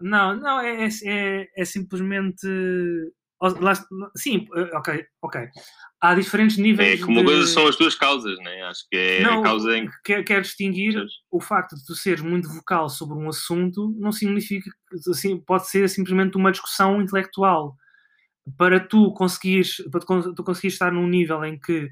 Não, 0.00 0.36
não, 0.36 0.60
é, 0.60 0.84
é, 0.84 0.88
é, 1.04 1.48
é 1.56 1.64
simplesmente. 1.64 2.46
Lá- 3.52 3.74
Sim, 4.16 4.46
ok, 4.74 5.04
ok. 5.22 5.48
Há 6.00 6.14
diferentes 6.14 6.58
É 6.58 6.62
níveis. 6.62 7.02
que 7.02 7.10
uma 7.10 7.20
de- 7.20 7.26
coisa 7.26 7.46
são 7.46 7.66
as 7.66 7.76
tuas 7.76 7.94
causas, 7.94 8.36
não 8.38 8.48
é? 8.50 8.62
Acho 8.62 8.86
que 8.90 8.96
é 8.96 9.22
Não, 9.22 9.40
a 9.40 9.42
causa 9.42 9.76
em 9.76 9.86
que. 9.86 9.92
quer, 10.04 10.22
quer 10.24 10.42
distinguir 10.42 11.02
o 11.30 11.40
facto 11.40 11.74
de 11.76 11.84
tu 11.86 11.94
seres 11.94 12.20
muito 12.20 12.48
vocal 12.48 12.88
sobre 12.88 13.16
um 13.16 13.28
assunto 13.28 13.94
não 13.98 14.12
significa 14.12 14.70
que 14.90 15.10
assim, 15.10 15.38
pode 15.38 15.68
ser 15.68 15.88
simplesmente 15.88 16.36
uma 16.36 16.52
discussão 16.52 17.00
intelectual. 17.00 17.76
Para 18.58 18.78
tu 18.78 19.12
conseguires, 19.14 19.76
para 19.90 20.00
tu, 20.00 20.34
tu 20.34 20.44
conseguires 20.44 20.74
estar 20.74 20.92
num 20.92 21.08
nível 21.08 21.42
em 21.44 21.58
que 21.58 21.88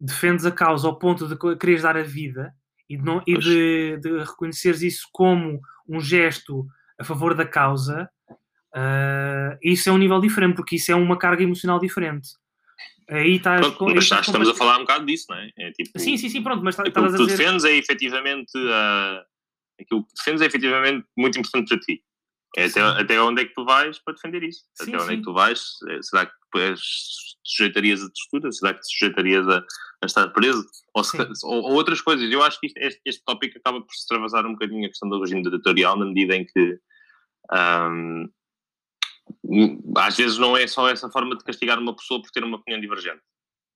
defendes 0.00 0.44
a 0.46 0.52
causa 0.52 0.86
ao 0.86 0.98
ponto 0.98 1.26
de 1.26 1.36
quereres 1.58 1.82
dar 1.82 1.96
a 1.96 2.02
vida 2.02 2.52
e 2.88 2.96
de, 2.96 3.04
não, 3.04 3.20
e 3.26 3.36
de, 3.36 3.98
de 4.00 4.18
reconheceres 4.20 4.82
isso 4.82 5.08
como 5.10 5.60
um 5.88 5.98
gesto 6.00 6.64
a 7.00 7.02
favor 7.04 7.34
da 7.34 7.44
causa, 7.44 8.08
ah, 8.76 9.56
isso 9.62 9.88
é 9.88 9.92
um 9.92 9.98
nível 9.98 10.20
diferente, 10.20 10.54
porque 10.56 10.76
isso 10.76 10.92
é 10.92 10.94
uma 10.94 11.16
carga 11.18 11.42
emocional 11.42 11.80
diferente. 11.80 12.28
Aí 13.08 13.36
estás 13.36 13.60
Pronto, 13.60 13.76
com- 13.78 13.88
aí 13.88 13.98
estás 13.98 14.26
estamos 14.26 14.48
a 14.48 14.54
falar 14.54 14.76
um 14.76 14.80
bocado 14.80 15.06
disso, 15.06 15.26
não 15.30 15.36
é? 15.38 15.50
É 15.58 15.70
tipo. 15.72 15.98
Sim, 15.98 16.16
sim, 16.16 16.28
sim, 16.28 16.42
pronto, 16.42 16.62
mas 16.64 16.74
tá- 16.76 16.82
aquilo 16.82 17.06
estavas 17.06 17.10
que 17.12 17.16
a 17.16 17.18
tu 17.18 17.26
dizer. 17.26 17.38
defendes 17.44 17.64
é 17.64 17.72
efetivamente. 17.76 18.52
ah, 18.70 19.24
aquilo 19.80 20.04
que 20.04 20.14
defendes 20.16 20.42
é 20.42 20.46
efetivamente 20.46 21.06
muito 21.16 21.38
importante 21.38 21.68
para 21.68 21.78
ti. 21.80 22.02
É 22.56 22.64
até, 22.64 22.80
até 22.80 23.20
onde 23.20 23.42
é 23.42 23.44
que 23.44 23.54
tu 23.54 23.64
vais 23.64 23.98
para 23.98 24.14
defender 24.14 24.42
isso? 24.42 24.60
Sim, 24.74 24.94
até 24.94 24.96
onde 25.02 25.04
é 25.04 25.10
sim. 25.10 25.16
que 25.18 25.22
tu 25.22 25.32
vais? 25.34 25.62
Eh, 25.90 25.98
Será 26.02 26.24
que 26.26 26.32
te 26.32 26.74
sujeitarias 27.44 28.02
a 28.02 28.06
textura? 28.08 28.50
Será 28.50 28.72
que 28.74 28.80
te 28.80 28.86
sujeitarias 28.88 29.46
a, 29.48 29.58
a 30.02 30.06
estar 30.06 30.28
preso? 30.28 30.64
Ou, 30.94 31.04
se- 31.04 31.18
ou- 31.44 31.62
ou 31.64 31.72
outras 31.74 32.00
coisas? 32.00 32.30
Eu 32.32 32.42
acho 32.42 32.58
que 32.58 32.66
isto- 32.68 32.78
este, 32.78 33.00
este 33.04 33.22
tópico 33.24 33.58
acaba 33.58 33.80
por 33.80 33.92
se 33.92 34.00
extravasar 34.00 34.46
um 34.46 34.52
bocadinho 34.52 34.86
a 34.86 34.88
questão 34.88 35.08
do 35.08 35.20
regime 35.20 35.42
ditatorial, 35.42 35.98
na 35.98 36.06
medida 36.06 36.34
em 36.34 36.44
que. 36.46 36.78
ahm, 37.52 38.24
às 39.96 40.16
vezes 40.16 40.38
não 40.38 40.56
é 40.56 40.66
só 40.66 40.88
essa 40.88 41.08
forma 41.10 41.36
de 41.36 41.44
castigar 41.44 41.78
uma 41.78 41.94
pessoa 41.94 42.20
por 42.20 42.30
ter 42.30 42.44
uma 42.44 42.56
opinião 42.56 42.80
divergente 42.80 43.22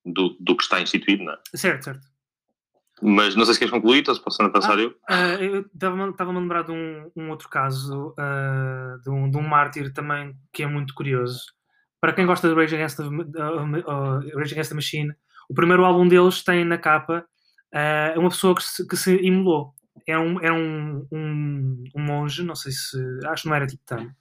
do, 0.05 0.35
do 0.39 0.55
que 0.55 0.63
está 0.63 0.81
instituído, 0.81 1.23
não 1.23 1.33
é? 1.33 1.37
Certo, 1.55 1.83
certo. 1.83 2.11
Mas 3.01 3.35
não 3.35 3.45
sei 3.45 3.55
se 3.55 3.59
queres 3.59 3.71
concluir, 3.71 4.07
ou 4.07 4.13
se 4.13 4.21
posso 4.23 4.41
avançar 4.43 4.77
eu. 4.77 4.93
Ah, 5.09 5.33
eu 5.39 5.61
estava-me 5.61 6.13
a 6.17 6.39
lembrar 6.39 6.61
de 6.63 6.71
um, 6.71 7.11
um 7.15 7.29
outro 7.31 7.49
caso, 7.49 8.13
ah, 8.17 8.97
de, 9.03 9.09
um, 9.09 9.29
de 9.29 9.37
um 9.37 9.41
mártir 9.41 9.91
também 9.91 10.35
que 10.53 10.61
é 10.61 10.67
muito 10.67 10.93
curioso. 10.93 11.41
Para 11.99 12.13
quem 12.13 12.25
gosta 12.25 12.47
de 12.47 12.53
Rage 12.53 12.75
Against 12.75 12.97
the, 12.97 13.03
uh, 13.03 13.09
uh, 13.09 14.37
Rage 14.37 14.53
Against 14.53 14.69
the 14.69 14.75
Machine, 14.75 15.13
o 15.49 15.53
primeiro 15.53 15.83
álbum 15.83 16.07
deles 16.07 16.43
tem 16.43 16.63
na 16.63 16.77
capa 16.77 17.25
ah, 17.73 18.13
uma 18.17 18.29
pessoa 18.29 18.55
que 18.55 18.63
se, 18.63 18.87
que 18.87 18.95
se 18.95 19.15
imolou. 19.15 19.73
Era, 20.07 20.19
um, 20.19 20.39
era 20.39 20.53
um, 20.53 21.07
um, 21.11 21.83
um 21.95 22.01
monge, 22.01 22.43
não 22.43 22.55
sei 22.55 22.71
se. 22.71 22.97
Acho 23.25 23.43
que 23.43 23.49
não 23.49 23.55
era 23.55 23.67
tibetano, 23.67 24.15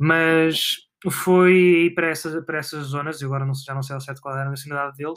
mas 0.00 0.76
foi 1.10 1.92
para 1.94 2.08
essas, 2.08 2.44
para 2.44 2.58
essas 2.58 2.86
zonas. 2.86 3.20
Eu 3.20 3.28
agora 3.28 3.44
não, 3.44 3.54
sei- 3.54 3.66
já 3.66 3.74
não 3.74 3.82
sei 3.82 3.94
ao 3.94 4.00
certo 4.00 4.20
qual 4.20 4.36
era 4.36 4.46
a 4.48 4.50
nacionalidade 4.50 4.96
dele. 4.96 5.14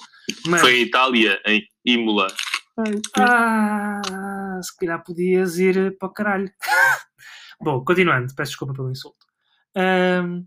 Mas, 0.48 0.62
Foi 0.62 0.78
em 0.80 0.84
Itália, 0.84 1.40
em 1.46 1.64
Imola. 1.86 2.28
ah, 3.18 4.60
se 4.62 4.76
calhar 4.78 5.04
podias 5.04 5.58
ir 5.58 5.98
para 5.98 6.08
o 6.08 6.14
caralho. 6.14 6.50
Bom, 7.62 7.84
continuando, 7.84 8.34
peço 8.36 8.52
desculpa 8.52 8.74
pelo 8.74 8.92
insulto. 8.92 9.18
Ahm, 9.76 10.44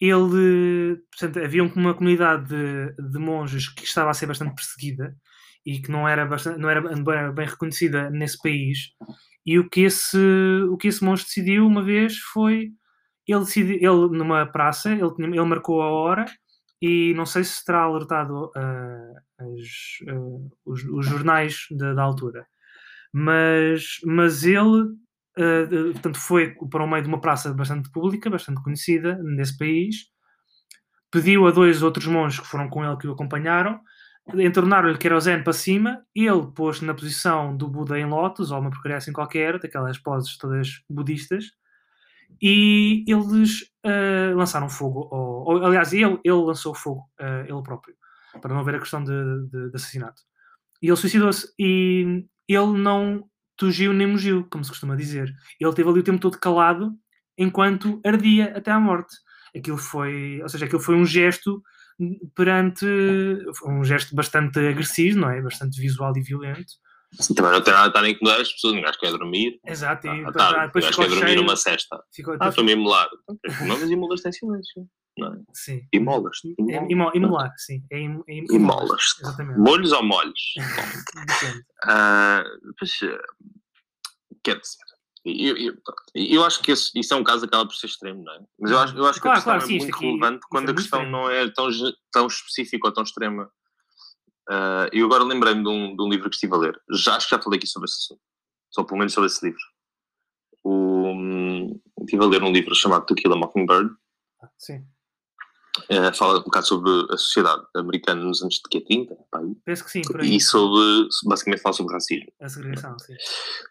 ele, 0.00 0.96
portanto, 1.10 1.44
havia 1.44 1.62
uma 1.62 1.94
comunidade 1.94 2.48
de, 2.48 2.92
de 3.10 3.18
monges 3.18 3.68
que 3.68 3.84
estava 3.84 4.10
a 4.10 4.14
ser 4.14 4.26
bastante 4.26 4.54
perseguida 4.54 5.16
e 5.66 5.80
que 5.80 5.90
não 5.90 6.08
era, 6.08 6.24
bastante, 6.24 6.58
não 6.58 6.70
era 6.70 6.80
bem, 6.80 7.34
bem 7.34 7.46
reconhecida 7.46 8.08
nesse 8.10 8.38
país. 8.40 8.90
E 9.44 9.58
o 9.58 9.68
que 9.68 9.82
esse, 9.82 10.16
o 10.70 10.76
que 10.76 10.88
esse 10.88 11.02
monge 11.04 11.24
decidiu 11.24 11.66
uma 11.66 11.82
vez 11.82 12.16
foi 12.18 12.70
ele, 13.28 13.44
ele 13.74 14.08
numa 14.18 14.46
praça, 14.46 14.90
ele, 14.90 15.02
ele 15.18 15.44
marcou 15.44 15.82
a 15.82 15.90
hora 15.90 16.24
e 16.80 17.12
não 17.14 17.26
sei 17.26 17.44
se 17.44 17.64
terá 17.64 17.82
alertado 17.82 18.50
ah, 18.56 19.12
as, 19.38 20.08
ah, 20.08 20.48
os, 20.64 20.84
os 20.84 21.06
jornais 21.06 21.66
da, 21.70 22.02
altura, 22.02 22.46
mas, 23.12 23.98
mas 24.04 24.44
ele 24.44 24.88
de- 25.68 25.92
portanto, 25.92 26.18
foi 26.18 26.54
para 26.70 26.84
o 26.84 26.88
meio 26.88 27.02
de 27.02 27.08
uma 27.08 27.20
praça 27.20 27.52
bastante 27.54 27.90
pública, 27.90 28.28
bastante 28.28 28.62
conhecida 28.62 29.18
nesse 29.22 29.56
país, 29.56 30.08
pediu 31.10 31.46
a 31.46 31.50
dois 31.50 31.82
outros 31.82 32.06
monges 32.06 32.40
que 32.40 32.46
foram 32.46 32.68
com 32.68 32.84
ele 32.84 32.96
que 32.96 33.06
o 33.06 33.12
acompanharam, 33.12 33.80
entornaram-lhe 34.34 34.98
querosene 34.98 35.42
para 35.42 35.52
cima, 35.52 36.02
ele 36.14 36.52
pôs 36.54 36.80
na 36.82 36.92
posição 36.92 37.56
do 37.56 37.68
Buda 37.68 37.98
em 37.98 38.04
lótus, 38.04 38.50
ou 38.50 38.60
uma 38.60 38.70
porcaria 38.70 38.98
assim 38.98 39.12
qualquer, 39.12 39.58
daquelas 39.58 39.98
poses 39.98 40.36
todas 40.36 40.68
budistas, 40.88 41.46
e 42.40 43.04
eles 43.08 43.64
ah, 43.84 44.32
lançaram 44.34 44.68
fogo, 44.68 45.08
ao, 45.12 45.44
ou, 45.44 45.64
aliás, 45.66 45.92
ele, 45.92 46.18
ele 46.24 46.34
lançou 46.36 46.74
fogo, 46.74 47.02
ah, 47.18 47.44
ele 47.48 47.62
próprio, 47.62 47.94
para 48.40 48.52
não 48.54 48.60
haver 48.60 48.76
a 48.76 48.80
questão 48.80 49.02
de, 49.02 49.12
de- 49.50 49.70
de 49.70 49.76
assassinato. 49.76 50.22
E 50.82 50.88
ele 50.88 50.96
suicidou-se 50.96 51.52
e 51.58 52.24
ele 52.48 52.78
não 52.78 53.24
tugiu 53.56 53.92
nem 53.92 54.06
mugiu, 54.06 54.46
como 54.50 54.64
se 54.64 54.70
costuma 54.70 54.96
dizer. 54.96 55.32
Ele 55.60 55.74
teve 55.74 55.88
ali 55.90 56.00
o 56.00 56.04
tempo 56.04 56.20
todo 56.20 56.38
calado 56.38 56.92
enquanto 57.36 58.00
ardia 58.04 58.56
até 58.56 58.70
à 58.70 58.80
morte. 58.80 59.16
Aquilo 59.56 59.78
foi, 59.78 60.40
ou 60.42 60.48
seja, 60.48 60.66
aquilo 60.66 60.80
foi 60.80 60.94
um 60.96 61.04
gesto 61.06 61.62
perante 62.34 62.86
um 63.66 63.82
gesto 63.84 64.14
bastante 64.14 64.58
agressivo, 64.58 65.18
não 65.20 65.30
é? 65.30 65.40
Bastante 65.42 65.80
visual 65.80 66.16
e 66.16 66.22
violento. 66.22 66.72
Também 67.34 67.52
não 67.52 67.60
tem 67.62 67.72
nada 67.72 67.86
a 67.86 67.88
estar 67.88 68.04
a 68.04 68.08
incomodar 68.10 68.40
as 68.40 68.52
pessoas. 68.52 68.74
Um 68.74 68.82
gajo 68.82 68.98
quer 68.98 69.10
dormir. 69.10 69.58
Exato, 69.66 70.06
e 70.06 70.10
Ah, 70.10 70.14
depois, 70.16 70.34
tá, 70.34 70.48
um 70.50 70.52
gajo 70.52 70.96
quer 70.96 71.08
dormir 71.08 71.26
cheio. 71.28 71.42
uma 71.42 71.56
cesta. 71.56 72.02
Ficou, 72.14 72.34
Ah, 72.34 72.36
depois- 72.36 72.50
estou-me 72.50 72.70
a 72.72 72.74
imolar. 72.74 73.08
Não, 73.66 73.78
mas 73.78 73.90
imolas 73.90 74.20
têm 74.20 74.32
silêncio. 74.32 74.86
Não 75.16 75.34
é? 75.34 75.38
sim. 75.52 75.80
Imolas. 75.92 76.38
É, 76.70 76.92
imo- 76.92 77.10
imolar, 77.12 77.52
sim. 77.56 77.82
É 77.90 77.98
im, 77.98 78.22
é 78.28 78.34
im- 78.34 78.46
Imolas. 78.50 79.02
Exatamente. 79.20 79.58
Molhos 79.58 79.90
ou 79.90 80.02
molhos? 80.04 80.40
Depende. 81.26 81.64
Ah, 81.84 82.44
pois, 82.78 82.92
eh, 83.02 83.18
quer 84.44 84.60
dizer, 84.60 84.76
eu, 85.24 85.56
eu, 85.56 85.74
eu 86.14 86.44
acho 86.44 86.62
que 86.62 86.70
esse, 86.70 86.90
isso 86.94 87.12
é 87.12 87.16
um 87.16 87.24
caso 87.24 87.40
que 87.40 87.46
acaba 87.48 87.66
por 87.66 87.74
ser 87.74 87.86
extremo, 87.86 88.22
não 88.22 88.32
é? 88.32 88.38
Mas 88.60 88.70
eu 88.70 88.78
acho, 88.78 88.96
eu 88.96 89.06
acho 89.06 89.20
que 89.20 89.26
a 89.28 89.32
questão 89.32 89.52
claro, 89.54 89.66
sim, 89.66 89.74
é 89.74 89.76
isto 89.78 89.86
muito 89.88 90.00
relevante 90.00 90.46
quando 90.48 90.68
é 90.68 90.72
a 90.72 90.74
questão 90.76 91.00
extremo. 91.00 91.16
não 91.24 91.30
é 91.30 91.50
tão, 91.50 91.68
tão 92.12 92.26
específica 92.28 92.86
ou 92.86 92.92
tão 92.94 93.02
extrema. 93.02 93.50
Ah, 94.48 94.88
eu 94.92 95.06
agora 95.06 95.24
lembrei-me 95.24 95.62
de 95.62 95.68
um, 95.68 95.96
de 95.96 96.02
um 96.02 96.08
livro 96.08 96.28
que 96.30 96.36
estive 96.36 96.54
a 96.54 96.58
ler. 96.58 96.80
Já, 96.92 97.16
acho 97.16 97.28
que 97.28 97.34
já 97.36 97.42
falei 97.42 97.58
aqui 97.58 97.66
sobre 97.66 97.86
esse 97.88 97.96
assunto. 98.04 98.20
Só 98.70 98.84
pelo 98.84 98.98
menos 98.98 99.12
sobre 99.12 99.26
esse 99.28 99.44
livro. 99.44 99.60
O, 100.64 101.12
hum, 101.12 101.80
estive 102.00 102.22
a 102.24 102.26
ler 102.26 102.42
um 102.42 102.52
livro 102.52 102.74
chamado 102.74 103.06
To 103.06 103.14
Kill 103.14 103.32
a 103.32 103.36
Mockingbird. 103.36 103.90
Sim. 104.58 104.84
Eh, 105.88 106.12
fala 106.12 106.40
um 106.40 106.42
bocado 106.42 106.66
sobre 106.66 106.90
a 107.12 107.16
sociedade 107.16 107.62
americana 107.76 108.20
nos 108.24 108.42
anos 108.42 108.56
de 108.56 108.62
quê? 108.68 108.80
30? 108.80 109.14
pá, 109.30 109.38
aí. 109.38 109.54
Penso 109.64 109.84
que 109.84 109.90
sim, 109.92 110.02
por 110.02 110.20
aí. 110.20 110.36
E 110.36 110.40
sobre, 110.40 111.08
basicamente 111.24 111.62
fala 111.62 111.72
sobre 111.72 111.94
racismo. 111.94 112.26
A 112.40 112.48
segregação, 112.48 112.98
sim. 112.98 113.14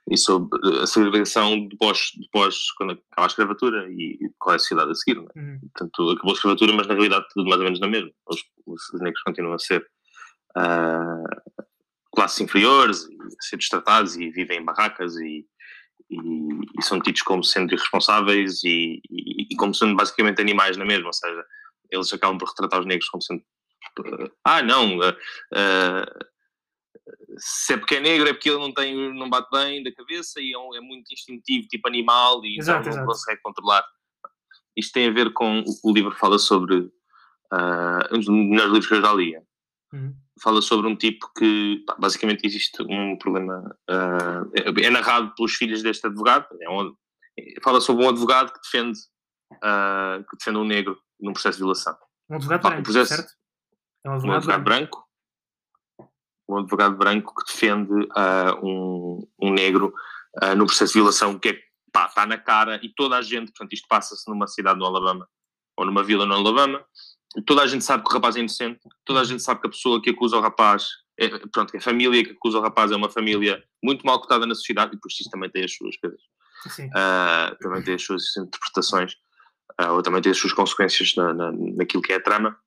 e 0.10 0.18
sobre 0.18 0.58
eh, 0.78 0.84
a 0.84 0.88
segregação 0.88 1.68
de 1.68 1.76
pós, 1.76 2.12
de 2.18 2.30
pós 2.32 2.72
quando 2.78 2.92
acaba 2.94 3.26
a 3.26 3.28
escravatura 3.28 3.92
e 3.92 4.18
qual 4.40 4.54
é 4.54 4.56
a 4.56 4.60
sociedade 4.60 4.92
a 4.92 4.96
seguir. 4.96 5.16
Não 5.18 5.28
é? 5.36 5.40
Uhum. 5.40 5.60
Portanto, 5.74 6.10
acabou 6.12 6.32
a 6.32 6.36
escravatura, 6.36 6.74
mas 6.74 6.88
na 6.88 6.94
realidade 6.94 7.26
tudo 7.34 7.46
mais 7.50 7.60
ou 7.60 7.66
menos 7.66 7.80
na 7.82 7.88
mesma. 7.88 8.12
Os- 8.28 8.44
os 8.66 9.02
negros 9.02 9.22
continuam 9.24 9.56
a 9.56 9.60
ser 9.60 9.86
ah, 10.58 11.24
classes 12.14 12.42
inferiores, 12.42 13.08
ser 13.42 13.58
destratados 13.58 14.16
e 14.16 14.30
vivem 14.32 14.60
em 14.60 14.66
barracas 14.66 15.16
e, 15.18 15.46
e, 16.10 16.18
e 16.80 16.82
são 16.82 17.00
tidos 17.00 17.22
como 17.22 17.44
sendo 17.44 17.74
irresponsáveis 17.74 18.64
e, 18.64 19.02
e, 19.10 19.56
como 19.56 19.74
sendo 19.76 19.96
basicamente 19.96 20.42
animais 20.42 20.78
na 20.78 20.86
mesma, 20.86 21.08
ou 21.08 21.14
seja, 21.14 21.46
eles 21.92 22.12
acabam 22.12 22.38
por 22.38 22.50
retratar 22.50 22.80
os 22.80 22.86
negros 22.86 23.10
como 23.10 23.22
sendo 23.22 23.44
ah, 24.44 24.62
não, 24.62 25.02
ah, 25.02 25.16
ah, 25.54 26.26
se 27.38 27.74
é 27.74 27.78
porque 27.78 27.96
é 27.96 28.00
negro 28.00 28.28
é 28.28 28.34
porque 28.34 28.50
ele 28.50 28.60
não 28.60 28.74
tem, 28.74 29.14
não 29.14 29.30
bate 29.30 29.50
bem 29.52 29.84
da 29.84 29.92
cabeça 29.92 30.40
e 30.42 30.54
é, 30.54 30.58
um- 30.58 30.76
é 30.76 30.82
muito 30.82 31.12
instintivo, 31.14 31.68
tipo 31.68 31.88
animal, 31.88 32.44
e 32.44 32.58
Exato, 32.58 32.82
então 32.82 32.92
não 32.92 33.04
exato. 33.04 33.08
consegue 33.08 33.42
controlar. 33.42 33.86
Isto 34.76 34.94
tem 34.94 35.08
a 35.08 35.12
ver 35.14 35.34
com 35.34 35.60
o, 35.62 35.64
o 35.84 35.94
livro 35.94 36.12
que 36.12 36.20
fala 36.20 36.38
sobre 36.38 36.90
dos 38.12 38.28
melhores 38.28 38.72
livros 38.74 38.88
que 38.88 38.94
eu 38.96 39.02
já 39.02 39.14
li. 39.14 39.38
Uhum. 39.94 40.16
Fala 40.42 40.62
sobre 40.62 40.88
um 40.88 40.96
tipo 40.96 41.32
que 41.38 41.84
pá, 41.88 41.96
basicamente 42.00 42.46
existe 42.46 42.82
um 42.84 43.18
problema. 43.18 43.76
ah, 43.90 44.44
é, 44.56 44.86
é 44.86 44.90
narrado 44.90 45.34
pelos 45.36 45.54
filhos 45.56 45.82
deste 45.82 46.06
advogado. 46.08 46.48
É 46.62 46.70
um, 46.70 46.96
fala 47.64 47.80
sobre 47.82 48.06
um 48.06 48.10
advogado 48.10 48.52
que 48.54 48.60
defende, 48.62 49.00
ah, 49.64 50.20
que 50.30 50.38
defende 50.38 50.58
um 50.60 50.66
negro 50.66 51.00
num 51.20 51.34
processo 51.34 51.58
de 51.58 51.64
violação 51.64 51.98
Um 52.30 52.36
advogado 52.36 52.62
Pá, 52.62 52.70
branco, 52.70 52.84
processo- 52.84 53.16
certo? 53.16 53.32
É 54.06 54.10
um 54.10 54.12
um 54.12 54.16
advogado, 54.16 54.38
advogado 54.38 54.64
branco. 54.64 55.08
branco, 55.98 56.08
um 56.50 56.58
advogado 56.58 56.96
branco 56.98 57.34
que 57.36 57.52
defende 57.52 58.08
ah, 58.16 58.56
um, 58.64 59.28
um 59.42 59.52
negro 59.54 59.94
ah, 60.42 60.56
no 60.56 60.66
processo 60.66 60.94
de 60.94 61.00
violação 61.00 61.38
que 61.40 61.50
é, 61.50 61.60
pá, 61.92 62.06
está 62.06 62.26
na 62.26 62.38
cara 62.38 62.80
e 62.84 62.90
toda 62.90 63.18
a 63.18 63.22
gente, 63.22 63.52
portanto 63.52 63.74
isto 63.74 63.88
passa-se 63.88 64.30
numa 64.30 64.48
cidade 64.48 64.80
no 64.80 64.86
Alabama 64.86 65.28
ou 65.76 65.86
numa 65.86 66.04
vila 66.04 66.26
no 66.26 66.34
Alabama, 66.36 66.84
toda 67.46 67.62
a 67.62 67.68
gente 67.68 67.84
sabe 67.84 68.04
que 68.04 68.10
o 68.10 68.14
rapaz 68.14 68.36
é 68.36 68.40
inocente, 68.40 68.80
toda 69.06 69.22
a 69.22 69.24
gente 69.24 69.44
sabe 69.44 69.62
que 69.62 69.68
a 69.68 69.70
pessoa 69.70 70.02
que 70.02 70.10
acusa 70.10 70.38
o 70.38 70.42
rapaz, 70.42 70.88
é, 71.20 71.28
pronto, 71.48 71.72
que 71.72 71.78
a 71.78 71.82
família 71.82 72.24
que 72.24 72.32
acusa 72.32 72.60
o 72.60 72.62
rapaz 72.62 72.92
é 72.92 72.96
uma 72.96 73.10
família 73.10 73.64
muito 73.84 74.06
mal 74.06 74.20
cotada 74.20 74.46
na 74.46 74.56
sociedade 74.56 74.94
e 74.94 74.96
depois 74.96 75.14
isto 75.14 75.30
também 75.30 75.50
tem 75.50 75.64
as 75.64 75.74
suas 75.74 75.98
coisas. 75.98 76.22
Ah, 76.94 77.56
também 77.62 77.84
tem 77.84 77.96
as 77.96 78.04
suas 78.04 78.36
interpretações, 78.38 79.16
ah, 79.78 79.94
ou 79.94 80.02
também 80.02 80.22
tem 80.22 80.32
as 80.32 80.38
suas 80.38 80.54
consequências 80.54 81.16
na, 81.16 81.34
na, 81.34 81.52
naquilo 81.52 82.02
que 82.02 82.14
é 82.14 82.16
a 82.16 82.24
trama, 82.24 82.58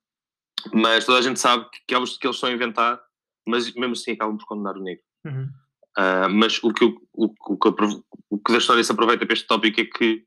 mas 0.73 1.05
toda 1.05 1.19
a 1.19 1.21
gente 1.21 1.39
sabe 1.39 1.65
que, 1.69 1.79
que, 1.87 1.95
eles, 1.95 2.17
que 2.17 2.25
eles 2.25 2.37
estão 2.37 2.49
a 2.49 2.53
inventar, 2.53 3.01
mas 3.47 3.73
mesmo 3.73 3.93
assim 3.93 4.11
acabam 4.11 4.37
por 4.37 4.45
condenar 4.45 4.77
o 4.77 4.83
negro. 4.83 5.03
Uhum. 5.25 5.49
Ah, 5.97 6.29
mas 6.29 6.63
o 6.63 6.73
que, 6.73 6.85
o, 6.85 7.01
o, 7.13 7.57
que 7.57 7.69
o 8.29 8.39
que 8.39 8.51
da 8.51 8.57
história 8.57 8.83
se 8.83 8.91
aproveita 8.91 9.25
para 9.25 9.33
este 9.33 9.45
tópico 9.45 9.81
é 9.81 9.85
que 9.85 10.23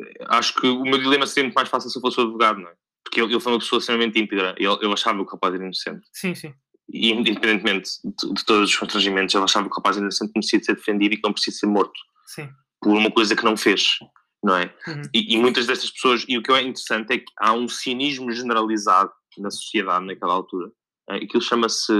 eh, 0.00 0.24
acho 0.28 0.54
que 0.54 0.68
o 0.68 0.82
meu 0.82 0.98
dilema 0.98 1.26
seria 1.26 1.44
muito 1.44 1.56
mais 1.56 1.68
fácil 1.68 1.90
se 1.90 1.98
eu 1.98 2.02
fosse 2.02 2.20
o 2.20 2.22
advogado, 2.22 2.60
não 2.60 2.68
é? 2.68 2.74
Porque 3.08 3.22
ele, 3.22 3.32
ele 3.32 3.40
foi 3.40 3.52
uma 3.52 3.58
pessoa 3.58 3.80
extremamente 3.80 4.20
íntegra, 4.20 4.54
ele, 4.58 4.78
eu 4.82 4.92
achava 4.92 5.18
que 5.24 5.30
o 5.30 5.32
rapaz 5.32 5.54
era 5.54 5.64
inocente. 5.64 6.06
Sim, 6.12 6.34
sim. 6.34 6.54
E 6.92 7.10
independentemente 7.10 7.90
de, 8.04 8.34
de 8.34 8.44
todos 8.44 8.70
os 8.70 8.76
constrangimentos, 8.76 9.34
eu 9.34 9.42
achava 9.42 9.66
que 9.66 9.72
o 9.72 9.76
rapaz 9.76 9.96
era 9.96 10.04
inocente 10.04 10.32
merecia 10.34 10.62
ser 10.62 10.74
defendido 10.74 11.14
e 11.14 11.16
que 11.16 11.22
não 11.24 11.32
precisa 11.32 11.58
ser 11.58 11.66
morto 11.66 11.98
Sim. 12.26 12.48
por 12.80 12.96
uma 12.96 13.10
coisa 13.10 13.34
que 13.34 13.44
não 13.44 13.56
fez, 13.56 13.98
não 14.42 14.56
é? 14.56 14.74
Uhum. 14.86 15.02
E, 15.14 15.34
e 15.34 15.38
muitas 15.38 15.66
destas 15.66 15.90
pessoas, 15.90 16.24
e 16.28 16.38
o 16.38 16.42
que 16.42 16.52
é 16.52 16.62
interessante 16.62 17.12
é 17.12 17.18
que 17.18 17.32
há 17.38 17.52
um 17.52 17.68
cinismo 17.68 18.30
generalizado 18.30 19.12
na 19.38 19.50
sociedade 19.50 20.04
naquela 20.04 20.34
altura. 20.34 20.70
É, 21.10 21.16
aquilo 21.16 21.42
chama-se. 21.42 21.92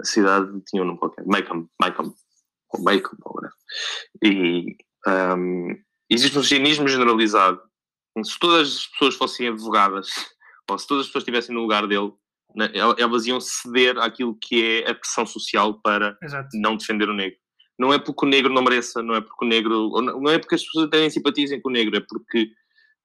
A 0.00 0.04
cidade 0.04 0.48
tinha 0.68 0.82
um 0.82 0.86
nome 0.86 0.98
qualquer, 0.98 1.26
Macomb, 1.26 1.66
Macomb, 1.80 2.14
ou 2.70 2.82
Macomb, 2.84 3.18
ou 3.24 3.34
whatever. 3.34 3.56
E 4.22 4.76
um, 5.36 5.76
existe 6.08 6.38
um 6.38 6.42
cinismo 6.42 6.86
generalizado. 6.86 7.60
Se 8.24 8.38
todas 8.38 8.76
as 8.76 8.86
pessoas 8.86 9.14
fossem 9.14 9.48
advogadas, 9.48 10.08
ou 10.70 10.78
se 10.78 10.86
todas 10.86 11.02
as 11.02 11.08
pessoas 11.08 11.22
estivessem 11.22 11.54
no 11.54 11.62
lugar 11.62 11.86
dele, 11.86 12.12
elas 12.96 13.26
iam 13.26 13.40
ceder 13.40 13.98
àquilo 13.98 14.36
que 14.40 14.64
é 14.64 14.90
a 14.90 14.94
pressão 14.94 15.26
social 15.26 15.80
para 15.80 16.16
Exato. 16.22 16.48
não 16.54 16.76
defender 16.76 17.08
o 17.08 17.14
negro. 17.14 17.38
Não 17.78 17.92
é 17.92 17.98
porque 17.98 18.26
o 18.26 18.28
negro 18.28 18.52
não 18.52 18.62
mereça, 18.62 19.02
não 19.02 19.14
é 19.14 19.20
porque 19.20 19.44
o 19.44 19.48
negro. 19.48 19.90
Não 20.02 20.30
é 20.30 20.38
porque 20.38 20.56
as 20.56 20.64
pessoas 20.64 20.86
até 20.86 21.08
simpatizem 21.10 21.60
com 21.60 21.68
o 21.68 21.72
negro, 21.72 21.96
é 21.96 22.00
porque 22.00 22.50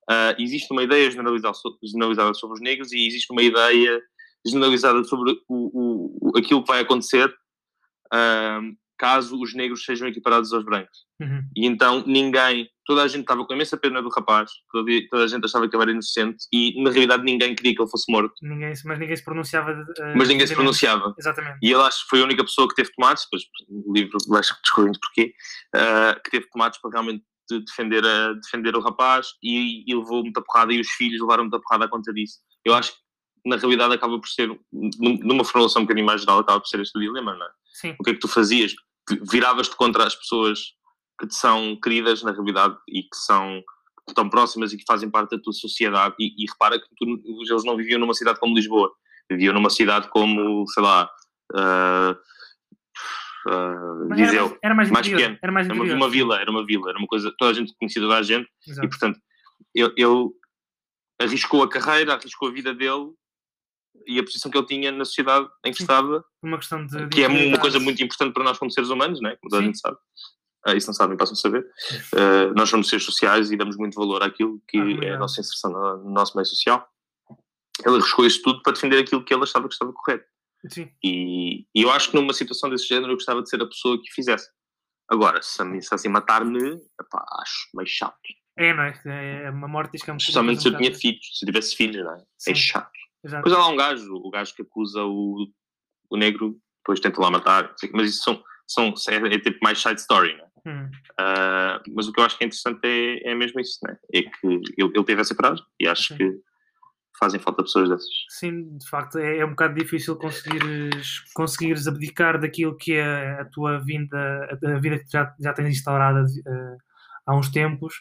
ah, 0.09 0.35
existe 0.39 0.71
uma 0.71 0.83
ideia 0.83 1.09
generalizada, 1.11 1.53
so- 1.53 1.77
generalizada 1.83 2.33
sobre 2.33 2.55
os 2.55 2.61
negros 2.61 2.91
e 2.91 3.07
existe 3.07 3.31
uma 3.31 3.43
ideia 3.43 4.01
generalizada 4.45 5.03
sobre 5.03 5.31
o, 5.47 6.29
o, 6.29 6.37
aquilo 6.37 6.61
que 6.63 6.67
vai 6.71 6.81
acontecer 6.81 7.33
ah, 8.11 8.59
caso 8.97 9.39
os 9.39 9.53
negros 9.53 9.85
sejam 9.85 10.07
equiparados 10.07 10.51
aos 10.53 10.65
brancos. 10.65 11.05
Uhum. 11.21 11.41
E 11.55 11.65
então 11.65 12.03
ninguém, 12.07 12.67
toda 12.85 13.03
a 13.03 13.07
gente 13.07 13.21
estava 13.21 13.45
com 13.45 13.53
a 13.53 13.55
imensa 13.55 13.77
pena 13.77 14.01
do 14.01 14.09
rapaz, 14.09 14.51
toda, 14.71 14.91
toda 15.09 15.23
a 15.23 15.27
gente 15.27 15.45
achava 15.45 15.67
que 15.69 15.75
ele 15.75 15.83
era 15.83 15.91
inocente 15.91 16.45
e 16.53 16.81
na 16.83 16.89
realidade 16.91 17.23
ninguém 17.23 17.55
queria 17.55 17.75
que 17.75 17.81
ele 17.81 17.89
fosse 17.89 18.11
morto, 18.11 18.33
Ninguém, 18.41 18.73
mas 18.85 18.99
ninguém 18.99 19.15
se 19.15 19.23
pronunciava. 19.23 19.73
de- 19.73 20.01
eh, 20.01 20.13
mas 20.15 20.27
ninguém 20.27 20.47
se 20.47 20.53
pronunciava. 20.55 21.13
Exatamente. 21.17 21.57
E 21.61 21.71
ele 21.71 21.81
acho 21.81 22.03
que 22.03 22.09
foi 22.09 22.21
a 22.21 22.23
única 22.25 22.43
pessoa 22.43 22.67
que 22.67 22.75
teve 22.75 22.91
tomates, 22.93 23.23
depois 23.25 23.43
no 23.69 23.93
livro 23.93 24.17
vais 24.27 24.47
descobrindo 24.63 24.99
porquê, 24.99 25.33
ah, 25.75 26.19
que 26.23 26.31
teve 26.31 26.47
tomates 26.49 26.79
para 26.81 26.91
realmente 26.91 27.23
de- 27.49 27.59
defender, 27.65 28.05
a, 28.05 28.33
defender 28.33 28.75
o 28.75 28.79
rapaz 28.81 29.27
e, 29.43 29.83
e 29.89 29.95
levou 29.95 30.21
muita 30.23 30.41
porrada 30.41 30.73
e 30.73 30.79
os 30.79 30.89
filhos 30.91 31.19
levaram 31.21 31.43
muita 31.43 31.59
porrada 31.59 31.85
à 31.85 31.87
conta 31.89 32.13
disso. 32.13 32.39
Eu 32.65 32.73
acho 32.73 32.91
que 32.91 32.97
na 33.45 33.57
realidade 33.57 33.93
acaba 33.93 34.17
por 34.19 34.27
ser, 34.29 34.47
num- 34.71 35.17
numa 35.21 35.43
formulação 35.43 35.81
um 35.81 35.85
bocadinho 35.85 36.05
mais 36.05 36.21
geral, 36.21 36.39
acaba 36.39 36.59
por 36.61 36.67
ser 36.67 36.79
este 36.79 36.97
o 36.97 37.01
dilema, 37.01 37.33
não 37.35 37.45
é? 37.45 37.49
Sim. 37.73 37.95
O 37.99 38.03
que 38.03 38.11
é 38.11 38.13
que 38.13 38.19
tu 38.19 38.27
fazias? 38.27 38.73
Viravas-te 39.29 39.75
contra 39.75 40.05
as 40.05 40.15
pessoas 40.15 40.59
que 41.23 41.27
te 41.27 41.35
são 41.35 41.79
queridas 41.81 42.21
na 42.21 42.31
realidade 42.31 42.75
e 42.89 43.03
que 43.03 43.15
são 43.15 43.63
que 44.05 44.11
estão 44.11 44.29
próximas 44.29 44.73
e 44.73 44.77
que 44.77 44.83
fazem 44.85 45.09
parte 45.09 45.31
da 45.31 45.41
tua 45.41 45.53
sociedade 45.53 46.13
e, 46.19 46.43
e 46.43 46.45
repara 46.51 46.77
que 46.77 46.85
tu, 46.97 47.05
eles 47.49 47.63
não 47.63 47.77
viviam 47.77 47.99
numa 47.99 48.13
cidade 48.13 48.37
como 48.37 48.53
Lisboa, 48.53 48.91
viviam 49.31 49.53
numa 49.53 49.69
cidade 49.69 50.09
como, 50.09 50.67
sei 50.67 50.83
lá, 50.83 51.09
ah, 51.55 52.15
Mas 54.09 54.19
Era 54.19 54.31
Viseu. 54.31 54.57
era 54.61 54.75
mais 54.75 54.91
mais 54.91 55.07
pequeno. 55.07 55.37
Era 55.41 55.51
mais 55.53 55.69
Era 55.69 55.75
uma, 55.75 55.93
uma 55.93 56.09
vila, 56.09 56.41
era 56.41 56.51
uma 56.51 56.65
vila, 56.65 56.89
era 56.89 56.99
uma 56.99 57.07
coisa, 57.07 57.33
toda 57.37 57.51
a 57.51 57.53
gente 57.53 57.73
conhecia 57.77 58.01
toda 58.01 58.17
a 58.17 58.23
gente 58.23 58.49
e 58.67 58.71
Exato. 58.71 58.89
portanto 58.89 59.19
ele, 59.73 59.93
ele 59.95 60.29
arriscou 61.21 61.63
a 61.63 61.69
carreira, 61.69 62.15
arriscou 62.15 62.49
a 62.49 62.51
vida 62.51 62.73
dele 62.73 63.13
e 64.05 64.19
a 64.19 64.23
posição 64.23 64.51
que 64.51 64.57
ele 64.57 64.67
tinha 64.67 64.91
na 64.91 65.05
sociedade 65.05 65.47
em 65.65 65.71
que 65.71 65.81
estava 65.81 66.25
Uma 66.41 66.57
questão 66.57 66.85
de. 66.85 67.05
de 67.05 67.07
que 67.07 67.23
é 67.23 67.27
uma 67.27 67.59
coisa 67.59 67.79
muito 67.79 68.03
importante 68.03 68.33
para 68.33 68.43
nós 68.43 68.57
como 68.57 68.71
seres 68.71 68.89
humanos, 68.89 69.21
né? 69.21 69.37
como 69.39 69.49
toda 69.49 69.61
a 69.61 69.65
gente 69.65 69.79
sabe. 69.79 69.97
Ah, 70.65 70.73
isso 70.73 70.87
não 70.87 70.93
sabem, 70.93 71.17
passam 71.17 71.33
a 71.33 71.37
saber. 71.37 71.65
Ah, 72.15 72.53
nós 72.55 72.69
somos 72.69 72.87
seres 72.89 73.05
sociais 73.05 73.51
e 73.51 73.57
damos 73.57 73.77
muito 73.77 73.95
valor 73.95 74.23
àquilo 74.23 74.61
que 74.67 74.77
Ah, 74.77 75.05
é 75.05 75.13
a 75.13 75.17
nossa 75.19 75.41
inserção 75.41 75.71
no, 75.71 76.03
no 76.03 76.11
nosso 76.11 76.35
meio 76.35 76.45
social. 76.45 76.87
Ele 77.85 77.95
arriscou 77.95 78.25
isso 78.25 78.41
tudo 78.41 78.61
para 78.61 78.73
defender 78.73 78.99
aquilo 78.99 79.23
que 79.23 79.33
ele 79.33 79.43
achava 79.43 79.67
que 79.67 79.73
estava 79.73 79.91
correto. 79.91 80.25
Sim. 80.69 80.89
E, 81.03 81.65
e 81.75 81.81
eu 81.81 81.91
acho 81.91 82.09
que 82.09 82.15
numa 82.15 82.33
situação 82.33 82.69
desse 82.69 82.87
género 82.87 83.11
eu 83.11 83.15
gostava 83.15 83.41
de 83.41 83.49
ser 83.49 83.61
a 83.61 83.67
pessoa 83.67 83.97
que 84.01 84.09
o 84.09 84.13
fizesse. 84.13 84.49
Agora, 85.09 85.41
se 85.41 85.61
ameaçassem 85.61 86.09
matar-me, 86.09 86.59
epá, 86.99 87.25
acho 87.41 87.69
meio 87.75 87.87
chato. 87.87 88.17
É, 88.57 88.73
não 88.73 88.83
é? 88.83 89.43
É 89.45 89.49
uma 89.49 89.67
morte 89.67 89.93
diz 89.93 90.03
que 90.03 90.09
é 90.09 90.13
um 90.13 90.17
Especialmente 90.17 90.61
se 90.61 90.69
eu 90.69 90.77
tinha 90.77 90.93
filhos, 90.93 91.37
se 91.37 91.43
eu 91.43 91.47
tivesse 91.47 91.75
filhos, 91.75 92.03
não 92.05 92.15
é? 92.15 92.23
Sim. 92.37 92.51
É 92.51 92.55
chato. 92.55 92.91
Exato. 93.23 93.43
Depois 93.43 93.55
há 93.55 93.65
lá 93.65 93.73
um 93.73 93.75
gajo, 93.75 94.13
o 94.15 94.29
gajo 94.29 94.55
que 94.55 94.61
acusa 94.61 95.03
o, 95.03 95.47
o 96.09 96.17
negro, 96.17 96.57
depois 96.79 96.99
tenta 96.99 97.21
lá 97.21 97.31
matar, 97.31 97.73
mas 97.93 98.09
isso 98.11 98.23
são, 98.23 98.43
são, 98.67 98.93
é, 99.09 99.35
é 99.35 99.39
tipo 99.39 99.59
mais 99.61 99.81
side 99.81 99.99
story, 99.99 100.35
não 100.37 100.45
é? 100.45 100.52
Hum, 100.65 100.89
Ah, 101.19 101.81
mas 101.93 102.07
o 102.07 102.13
que 102.13 102.19
eu 102.19 102.25
acho 102.25 102.37
que 102.37 102.43
é 102.43 102.47
interessante 102.47 102.79
é, 102.85 103.31
é 103.31 103.35
mesmo 103.35 103.59
isso, 103.59 103.79
né? 103.85 103.97
É 104.13 104.21
que 104.21 104.47
ele, 104.47 104.91
ele 104.95 105.03
teve 105.03 105.21
essa 105.21 105.35
coragem 105.35 105.65
e 105.79 105.87
acho 105.87 106.07
Sim. 106.07 106.17
que 106.17 106.41
fazem 107.19 107.39
falta 107.39 107.63
pessoas 107.63 107.89
dessas. 107.89 108.09
Sim, 108.29 108.77
de 108.77 108.89
facto, 108.89 109.17
é, 109.17 109.37
é 109.39 109.45
um 109.45 109.51
bocado 109.51 109.75
difícil 109.75 110.15
conseguires, 110.15 111.19
conseguires 111.33 111.87
abdicar 111.87 112.39
daquilo 112.39 112.75
que 112.75 112.93
é 112.93 113.41
a 113.41 113.45
tua 113.45 113.79
vinda, 113.79 114.17
a, 114.17 114.69
a 114.75 114.79
vida 114.79 114.99
que 114.99 115.05
já, 115.11 115.33
já 115.39 115.53
tens 115.53 115.69
instaurada 115.77 116.25
eh, 116.25 116.77
há 117.25 117.35
uns 117.35 117.49
tempos, 117.49 117.95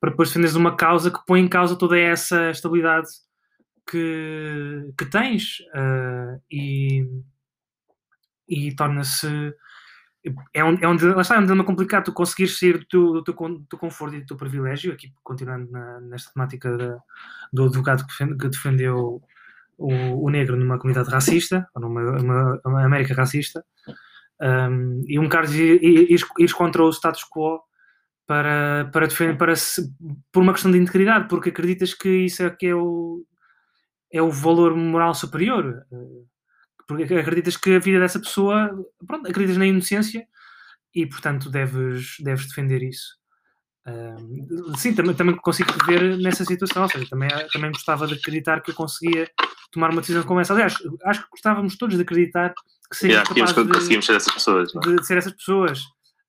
para 0.00 0.10
depois 0.10 0.28
defenderes 0.28 0.54
uma 0.54 0.76
causa 0.76 1.10
que 1.10 1.24
põe 1.26 1.40
em 1.40 1.48
causa 1.48 1.76
toda 1.76 1.98
essa 1.98 2.50
estabilidade 2.50 3.08
que, 3.90 4.92
que 4.98 5.06
tens 5.06 5.58
eh, 5.74 6.38
e, 6.50 7.06
e 8.48 8.74
torna-se. 8.76 9.54
É 10.52 10.64
um, 10.64 10.74
é 10.80 10.88
um, 10.88 10.96
lá 11.14 11.22
está, 11.22 11.36
é 11.36 11.38
um 11.38 11.42
dilema 11.42 11.64
complicado 11.64 12.04
tu 12.06 12.12
conseguires 12.12 12.58
sair 12.58 12.78
do 12.78 12.84
teu, 12.86 13.12
do, 13.12 13.22
teu, 13.24 13.34
do 13.34 13.64
teu 13.66 13.78
conforto 13.78 14.16
e 14.16 14.20
do 14.20 14.26
teu 14.26 14.36
privilégio, 14.36 14.92
aqui 14.92 15.12
continuando 15.22 15.70
na- 15.70 16.00
nesta 16.00 16.32
temática 16.32 16.76
da- 16.76 16.98
do 17.52 17.64
advogado 17.64 18.02
que, 18.04 18.08
defen- 18.08 18.36
que 18.36 18.48
defendeu 18.48 19.22
o, 19.78 20.24
o 20.24 20.28
negro 20.28 20.56
numa 20.56 20.76
comunidade 20.78 21.08
racista, 21.08 21.66
ou 21.74 21.80
numa 21.82 22.00
uma, 22.20 22.60
uma 22.66 22.84
América 22.84 23.14
racista, 23.14 23.64
um, 24.40 25.02
e 25.06 25.18
um 25.18 25.24
bocado 25.24 25.52
ir, 25.54 25.80
ir, 26.38 26.52
contra 26.52 26.82
o 26.82 26.90
status 26.92 27.22
quo 27.24 27.60
para, 28.26 28.90
para 28.92 29.06
defender, 29.06 29.38
para 29.38 29.54
se- 29.56 29.88
por 30.32 30.42
uma 30.42 30.52
questão 30.52 30.70
de 30.70 30.78
integridade, 30.78 31.28
porque 31.28 31.50
acreditas 31.50 31.94
que 31.94 32.08
isso 32.26 32.42
é 32.42 32.50
que 32.50 32.66
é 32.66 32.74
o, 32.74 33.24
é 34.12 34.20
o 34.20 34.30
valor 34.30 34.76
moral 34.76 35.14
superior. 35.14 35.86
eh, 35.92 36.22
Porque 36.88 37.14
acreditas 37.14 37.56
que 37.56 37.76
a 37.76 37.78
vida 37.78 38.00
dessa 38.00 38.18
pessoa, 38.18 38.70
pronto, 39.06 39.28
acreditas 39.28 39.56
na 39.58 39.66
inocência 39.66 40.26
e, 40.94 41.06
portanto, 41.06 41.50
deves, 41.50 42.16
deves 42.20 42.46
defender 42.48 42.82
isso. 42.82 43.16
Um, 43.86 44.74
sim, 44.76 44.94
também, 44.94 45.14
também 45.14 45.36
consigo 45.36 45.70
ver 45.86 46.18
nessa 46.18 46.44
situação, 46.44 46.82
ou 46.82 46.88
seja, 46.88 47.06
também, 47.08 47.28
também 47.52 47.70
gostava 47.70 48.06
de 48.06 48.14
acreditar 48.14 48.60
que 48.62 48.70
eu 48.70 48.74
conseguia 48.74 49.30
tomar 49.70 49.90
uma 49.90 50.00
decisão 50.00 50.22
como 50.24 50.40
essa. 50.40 50.52
Aliás, 50.54 50.74
acho 51.04 51.22
que 51.22 51.30
gostávamos 51.30 51.76
todos 51.76 51.96
de 51.96 52.02
acreditar 52.02 52.52
que 52.90 52.96
seria 52.96 53.22
que 53.22 53.34
capaz 53.34 53.54
de, 53.54 53.68
conseguimos 53.72 54.06
ser 54.06 54.16
essas 54.16 54.32
pessoas. 54.34 54.74
não 54.74 54.82
é? 54.82 54.96
de 54.96 55.06
ser 55.06 55.18
essas 55.18 55.32
pessoas. 55.32 55.80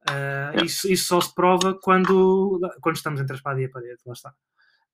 Uh, 0.09 0.63
isso, 0.65 0.91
isso 0.91 1.05
só 1.07 1.19
se 1.21 1.33
prova 1.35 1.77
quando, 1.81 2.59
quando 2.81 2.95
estamos 2.95 3.19
entre 3.19 3.33
a 3.33 3.35
espada 3.35 3.61
e 3.61 3.65
a 3.65 3.69
parede, 3.69 3.99
lá 4.05 4.13
está. 4.13 4.29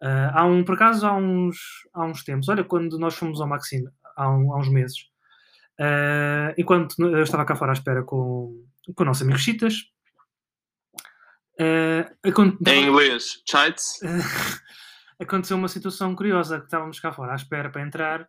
Uh, 0.01 0.29
há 0.34 0.45
um, 0.45 0.63
por 0.63 0.75
acaso, 0.75 1.05
há 1.05 1.13
uns, 1.15 1.57
há 1.93 2.03
uns 2.05 2.24
tempos, 2.24 2.50
olha, 2.50 2.63
quando 2.63 2.98
nós 3.00 3.15
fomos 3.15 3.39
ao 3.39 3.48
Maxime, 3.48 3.88
há, 4.15 4.29
um- 4.29 4.53
há 4.53 4.60
uns 4.60 4.69
meses, 4.69 4.98
uh, 5.79 6.53
enquanto 6.58 6.96
eu 7.01 7.24
estava 7.24 7.46
cá 7.46 7.55
fora 7.55 7.72
à 7.72 7.74
espera 7.74 8.03
com, 8.03 8.63
com 8.96 9.03
o 9.03 9.05
nosso 9.05 9.24
amigo 9.24 9.39
Chitas, 9.39 9.75
uh, 11.60 12.27
acon- 12.27 12.58
Em 12.67 12.88
inglês, 12.88 13.41
chites. 13.50 14.00
aconteceu 15.20 15.58
uma 15.58 15.67
situação 15.67 16.15
curiosa, 16.15 16.60
que 16.60 16.65
estávamos 16.65 17.00
cá 17.00 17.12
fora 17.12 17.32
à 17.32 17.36
espera 17.36 17.70
para 17.70 17.82
entrar 17.82 18.27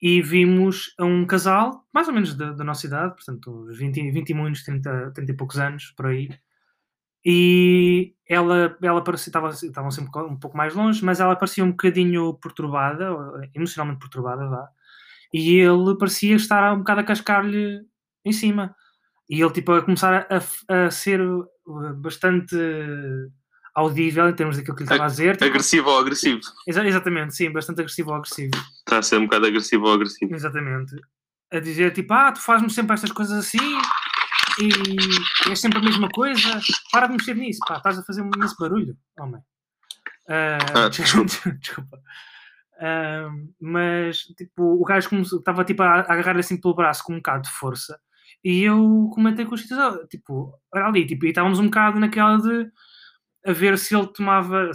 e 0.00 0.22
vimos 0.22 0.94
um 0.98 1.26
casal, 1.26 1.84
mais 1.92 2.08
ou 2.08 2.14
menos 2.14 2.34
da, 2.34 2.52
da 2.52 2.64
nossa 2.64 2.86
idade, 2.86 3.14
portanto, 3.14 3.66
uns 3.68 3.76
20, 3.76 4.10
20 4.10 4.30
e 4.30 4.34
muitos, 4.34 4.62
30, 4.62 5.10
30 5.14 5.32
e 5.32 5.36
poucos 5.36 5.58
anos, 5.58 5.92
por 5.96 6.06
aí. 6.06 6.30
E 7.22 8.14
ela, 8.26 8.78
ela 8.80 9.04
parecia, 9.04 9.28
estava, 9.28 9.50
estavam 9.50 9.90
sempre 9.90 10.18
um 10.22 10.38
pouco 10.38 10.56
mais 10.56 10.74
longe, 10.74 11.04
mas 11.04 11.20
ela 11.20 11.36
parecia 11.36 11.62
um 11.62 11.70
bocadinho 11.72 12.32
perturbada, 12.34 13.10
emocionalmente 13.54 14.00
perturbada, 14.00 14.48
vá. 14.48 14.68
E 15.32 15.56
ele 15.60 15.96
parecia 15.98 16.34
estar 16.36 16.72
um 16.74 16.78
bocado 16.78 17.00
a 17.00 17.04
cascar-lhe 17.04 17.80
em 18.24 18.32
cima. 18.32 18.74
E 19.28 19.40
ele, 19.40 19.52
tipo, 19.52 19.72
a 19.72 19.82
começar 19.82 20.26
a, 20.28 20.86
a 20.86 20.90
ser 20.90 21.20
uh, 21.20 21.46
bastante 21.96 22.56
audível 23.74 24.28
em 24.28 24.34
termos 24.34 24.56
daquilo 24.56 24.76
que 24.76 24.82
ele 24.82 24.90
estava 24.90 25.04
a 25.04 25.08
dizer. 25.08 25.36
tipo, 25.36 25.44
Agressivo 25.44 25.88
ou 25.90 25.98
agressivo. 26.00 26.40
Exa- 26.66 26.84
exatamente, 26.86 27.34
sim, 27.36 27.50
bastante 27.52 27.80
agressivo 27.80 28.10
ou 28.10 28.16
agressivo. 28.16 28.50
Está 28.78 28.98
a 28.98 29.02
ser 29.02 29.18
um 29.18 29.24
bocado 29.26 29.46
agressivo 29.46 29.86
ou 29.86 29.92
agressivo. 29.94 30.34
Exatamente. 30.34 30.96
A 31.52 31.60
dizer 31.60 31.92
tipo, 31.92 32.12
ah, 32.12 32.32
tu 32.32 32.40
fazes-me 32.40 32.70
sempre 32.70 32.94
estas 32.94 33.12
coisas 33.12 33.38
assim 33.38 33.78
e 34.60 35.50
é 35.50 35.54
sempre 35.54 35.78
a 35.78 35.82
mesma 35.82 36.08
coisa. 36.08 36.60
Para 36.92 37.06
de 37.06 37.12
mexer 37.14 37.34
nisso, 37.36 37.60
pá, 37.66 37.76
estás 37.76 37.98
a 37.98 38.02
fazer 38.02 38.20
imenso 38.22 38.56
barulho, 38.58 38.96
homem. 39.18 39.40
Ah, 40.28 40.58
Ah, 40.74 40.88
desculpa. 40.90 41.98
Mas 43.60 44.18
tipo, 44.36 44.62
o 44.62 44.84
gajo 44.84 45.08
estava 45.22 45.64
tipo, 45.64 45.82
a 45.82 46.00
agarrar 46.00 46.38
assim 46.38 46.60
pelo 46.60 46.74
braço 46.74 47.04
com 47.04 47.12
um 47.14 47.16
bocado 47.16 47.42
de 47.44 47.50
força 47.50 47.98
e 48.44 48.62
eu 48.62 49.10
comentei 49.14 49.44
com 49.44 49.54
os 49.54 49.62
títulos, 49.62 49.82
"Ah, 50.02 50.06
tipo, 50.08 50.54
olha 50.74 50.86
ali, 50.86 51.06
tipo, 51.06 51.26
e 51.26 51.28
estávamos 51.30 51.58
um 51.58 51.66
bocado 51.66 52.00
naquela 52.00 52.38
de 52.38 52.70
a 53.46 53.52
ver 53.52 53.78
se 53.78 53.94
ele 53.96 54.06
tomava. 54.08 54.70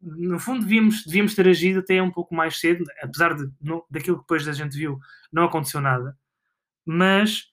No 0.00 0.38
fundo, 0.40 0.60
devíamos, 0.62 1.04
devíamos 1.04 1.34
ter 1.34 1.46
agido 1.48 1.80
até 1.80 2.02
um 2.02 2.10
pouco 2.10 2.34
mais 2.34 2.58
cedo, 2.58 2.84
apesar 3.02 3.34
de 3.34 3.50
não- 3.60 3.84
daquilo 3.90 4.16
que 4.16 4.22
depois 4.22 4.48
a 4.48 4.52
gente 4.52 4.76
viu, 4.76 4.98
não 5.32 5.44
aconteceu 5.44 5.80
nada. 5.80 6.16
Mas 6.86 7.44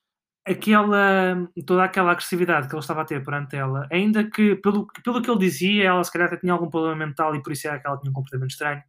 aquela, 0.46 1.50
toda 1.66 1.84
aquela 1.84 2.12
agressividade 2.12 2.68
que 2.68 2.76
ele 2.76 2.80
estava 2.80 3.02
a 3.02 3.06
ter 3.06 3.24
perante 3.24 3.56
ela, 3.56 3.88
ainda 3.92 4.24
que, 4.30 4.56
pelo, 4.58 4.88
pelo 5.04 5.22
que 5.22 5.30
ele 5.30 5.40
dizia, 5.40 5.86
ela 5.86 6.04
se 6.04 6.12
calhar 6.12 6.28
até 6.28 6.38
tinha 6.38 6.54
algum 6.54 6.70
problema 6.70 6.96
mental 6.96 7.36
e 7.36 7.42
por 7.42 7.52
isso 7.52 7.68
é 7.68 7.80
que 7.80 7.88
ela 7.88 7.98
tinha 7.98 8.12
um 8.12 8.14
comportamento 8.14 8.52
estranho. 8.52 8.82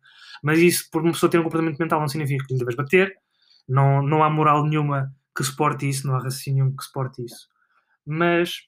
Mas 0.42 0.58
isso, 0.58 0.90
por 0.90 1.02
uma 1.02 1.12
pessoa 1.12 1.30
ter 1.30 1.38
um 1.38 1.44
comportamento 1.44 1.78
mental, 1.78 2.00
não 2.00 2.08
significa 2.08 2.44
que 2.46 2.52
lhe 2.52 2.58
deves 2.58 2.76
bater. 2.76 3.16
Não, 3.66 4.02
não 4.02 4.22
há 4.22 4.28
moral 4.28 4.64
nenhuma 4.64 5.12
que 5.34 5.42
suporte 5.42 5.88
isso, 5.88 6.06
não 6.06 6.14
há 6.14 6.18
raciocínio 6.18 6.64
nenhum 6.64 6.76
que 6.76 6.84
suporte 6.84 7.24
isso. 7.24 7.48
Mas 8.06 8.66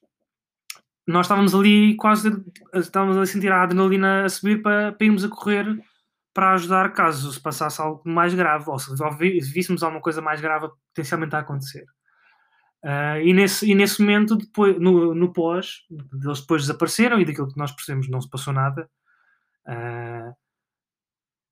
nós 1.07 1.25
estávamos 1.25 1.55
ali 1.55 1.95
quase 1.95 2.29
estávamos 2.73 3.17
a 3.17 3.25
sentir 3.25 3.51
a 3.51 3.63
adrenalina 3.63 4.25
a 4.25 4.29
subir 4.29 4.61
para, 4.61 4.91
para 4.91 5.05
irmos 5.05 5.23
a 5.23 5.29
correr 5.29 5.65
para 6.33 6.53
ajudar 6.53 6.93
caso 6.93 7.31
se 7.33 7.39
passasse 7.39 7.81
algo 7.81 8.01
mais 8.05 8.33
grave 8.33 8.65
ou 8.67 8.77
se 8.77 8.93
víssemos 9.51 9.81
alguma 9.81 10.01
coisa 10.01 10.21
mais 10.21 10.39
grave 10.39 10.67
potencialmente 10.93 11.35
a 11.35 11.39
acontecer. 11.39 11.85
Ah, 12.83 13.19
e, 13.19 13.33
nesse, 13.33 13.69
e 13.69 13.75
nesse 13.75 14.01
momento, 14.01 14.35
depois, 14.35 14.79
no, 14.79 15.13
no 15.13 15.33
pós, 15.33 15.85
eles 15.91 16.41
depois 16.41 16.63
desapareceram 16.63 17.19
e 17.19 17.25
daquilo 17.25 17.51
que 17.51 17.57
nós 17.57 17.71
percebemos 17.71 18.09
não 18.09 18.21
se 18.21 18.29
passou 18.29 18.53
nada. 18.53 18.89
Ah, 19.67 20.33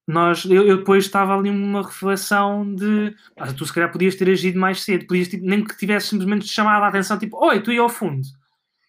nós, 0.08 0.46
eu, 0.46 0.66
eu 0.66 0.78
depois 0.78 1.04
estava 1.06 1.38
ali 1.38 1.52
numa 1.52 1.84
reflexão 1.86 2.74
de 2.74 3.14
ah, 3.36 3.52
tu 3.52 3.66
se 3.66 3.74
calhar 3.74 3.92
podias 3.92 4.16
ter 4.16 4.30
agido 4.30 4.58
mais 4.58 4.82
cedo, 4.84 5.06
podias 5.06 5.28
tipo, 5.28 5.46
nem 5.46 5.64
que 5.64 5.78
tivesse 5.78 6.08
simplesmente 6.08 6.48
chamado 6.48 6.84
a 6.84 6.88
atenção, 6.88 7.20
tipo, 7.20 7.38
oi, 7.46 7.62
tu 7.62 7.74
ia 7.74 7.82
ao 7.82 7.90
fundo. 7.90 8.26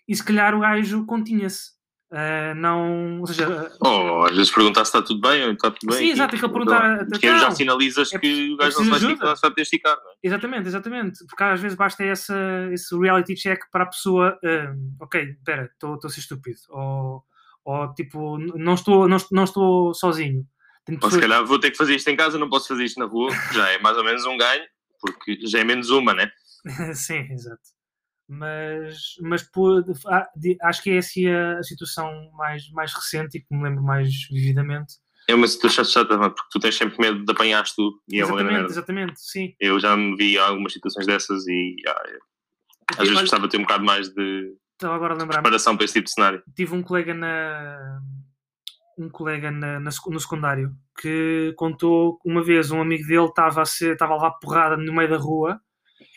E 0.07 0.15
se 0.15 0.25
calhar 0.25 0.55
o 0.55 0.61
gajo 0.61 1.05
continha-se. 1.07 1.78
Ah, 2.11 2.55
não, 2.55 3.21
ou 3.21 3.27
seja, 3.27 3.71
Ou 3.81 4.25
às 4.25 4.35
vezes 4.35 4.51
perguntar 4.51 4.85
se 4.87 4.89
está 4.89 5.03
tudo 5.03 5.21
bem 5.21 5.45
ou 5.45 5.53
está 5.53 5.71
tudo 5.71 5.91
bem. 5.91 5.99
Sim, 5.99 6.11
exato, 6.11 6.37
aquele 6.37 6.53
perguntar, 6.53 7.07
Porque 7.07 7.27
já 7.27 7.37
então, 7.37 7.51
sinalizas 7.51 8.13
é 8.15 8.19
que 8.19 8.53
o 8.53 8.57
gajo 8.57 8.79
não 8.79 8.85
se 8.85 8.91
vai 9.17 9.37
se 9.37 9.43
vai 9.43 9.51
ter 9.53 9.63
esticar, 9.63 9.97
não 9.97 10.11
é? 10.11 10.15
Exatamente, 10.23 10.69
exatamente. 10.69 11.27
Porque 11.27 11.43
às 11.45 11.61
vezes 11.61 11.77
basta 11.77 12.03
essa, 12.03 12.69
esse 12.73 12.99
reality 12.99 13.35
check 13.35 13.61
para 13.71 13.85
a 13.85 13.89
pessoa, 13.89 14.39
hum, 14.43 14.97
ok, 15.01 15.23
espera, 15.23 15.71
estou 15.71 15.99
a 16.03 16.09
ser 16.09 16.21
estúpido. 16.21 16.59
Ou, 16.71 17.23
ou 17.65 17.95
tipo, 17.95 18.39
não 18.39 18.73
estou, 18.73 19.07
não, 19.07 19.19
não 19.31 19.45
estou 19.45 19.93
sozinho. 19.93 20.47
Tenho 20.87 20.99
Ou 21.03 21.11
se 21.11 21.21
calhar 21.21 21.45
vou 21.45 21.61
ter 21.61 21.71
que 21.71 21.77
fazer 21.77 21.95
isto 21.95 22.09
em 22.09 22.17
casa, 22.17 22.39
não 22.39 22.49
posso 22.49 22.69
fazer 22.69 22.85
isto 22.85 22.99
na 22.99 23.05
rua, 23.05 23.31
já 23.53 23.69
é 23.69 23.79
mais 23.81 23.99
ou 23.99 24.05
menos 24.05 24.25
um 24.25 24.39
ganho, 24.39 24.65
porque 24.99 25.47
já 25.47 25.59
é 25.59 25.65
menos 25.65 25.91
uma, 25.91 26.15
né? 26.15 26.31
Sim, 26.95 27.29
exato. 27.31 27.78
Mas, 28.29 29.15
mas 29.23 29.49
ah, 30.07 30.29
acho 30.65 30.83
que 30.83 30.91
é 30.91 30.99
assim 30.99 31.27
a, 31.29 31.63
situação 31.63 32.31
mais, 32.37 32.71
mais 32.73 32.93
recente 32.93 33.39
e 33.39 33.41
que 33.41 33.47
me 33.51 33.63
lembro 33.63 33.83
mais 33.83 34.11
vividamente. 34.31 34.95
É 35.29 35.35
uma 35.35 35.49
situação 35.49 35.85
chata, 35.85 36.17
mano, 36.17 36.35
porque 36.35 36.49
tu 36.53 36.59
tens 36.61 36.77
sempre 36.77 36.99
medo 37.01 37.25
de 37.25 37.33
apanhares 37.33 37.75
tu 37.75 37.91
e 38.09 38.21
é 38.21 38.25
uma 38.25 38.35
exatamente, 38.41 38.71
exatamente, 38.71 39.13
sim. 39.21 39.55
Eu 39.59 39.81
já 39.81 39.97
me 39.97 40.15
vi 40.17 40.39
algumas 40.39 40.73
situações 40.73 41.07
dessas 41.07 41.47
e 41.47 41.77
ah, 41.87 42.03
eu- 42.07 42.21
às 42.93 42.99
vezes 42.99 43.13
Olha, 43.13 43.21
gostava 43.23 43.45
de 43.45 43.51
ter 43.51 43.59
um 43.59 43.63
bocado 43.63 43.85
mais 43.85 44.09
de 44.09 44.55
Estava 44.75 44.95
agora 44.95 45.15
a 45.15 45.17
lembrar-me. 45.17 45.43
preparação 45.43 45.77
para 45.77 45.85
esse 45.85 45.95
tipo 45.95 46.05
de 46.05 46.13
cenário. 46.13 46.43
tive 46.55 46.75
um 46.75 46.83
colega 46.83 47.13
na 47.15 48.01
um 48.99 49.09
colega 49.09 49.51
na, 49.51 49.79
na 49.79 49.91
no 49.91 50.21
secundário 50.21 50.75
que 51.01 51.53
contou 51.57 52.19
que 52.19 52.29
uma 52.29 52.43
vez 52.43 52.71
um 52.71 52.81
amigo 52.81 53.07
dele 53.07 53.27
estava 53.27 53.63
a 53.63 53.67
ser 53.67 53.93
estava 53.93 54.13
a 54.13 54.17
levar 54.17 54.33
porrada 54.33 54.77
no 54.77 54.93
meio 54.93 55.09
da 55.11 55.17
rua 55.17 55.61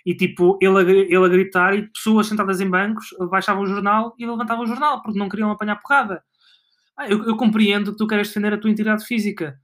e 0.06 0.16
tipo 0.16 0.58
ele 0.62 0.78
a, 0.78 0.82
ele 0.82 1.26
a 1.26 1.28
gritar 1.28 1.76
e 1.76 1.88
pessoas 1.88 2.28
sentadas 2.28 2.60
em 2.60 2.70
bancos 2.70 3.10
baixavam 3.30 3.64
o 3.64 3.68
jornal 3.68 4.16
e 4.18 4.26
levantavam 4.26 4.64
o 4.64 4.68
jornal 4.68 5.02
porque 5.02 5.20
não 5.20 5.30
queriam 5.30 5.52
apanhar 5.52 5.78
porrada. 5.78 6.24
Ah, 6.98 7.08
eu, 7.08 7.24
eu 7.26 7.36
compreendo 7.38 7.92
que 7.92 7.98
tu 7.98 8.08
queres 8.08 8.28
defender 8.28 8.54
a 8.54 8.58
tua 8.58 8.70
integridade 8.70 9.06
física 9.06 9.60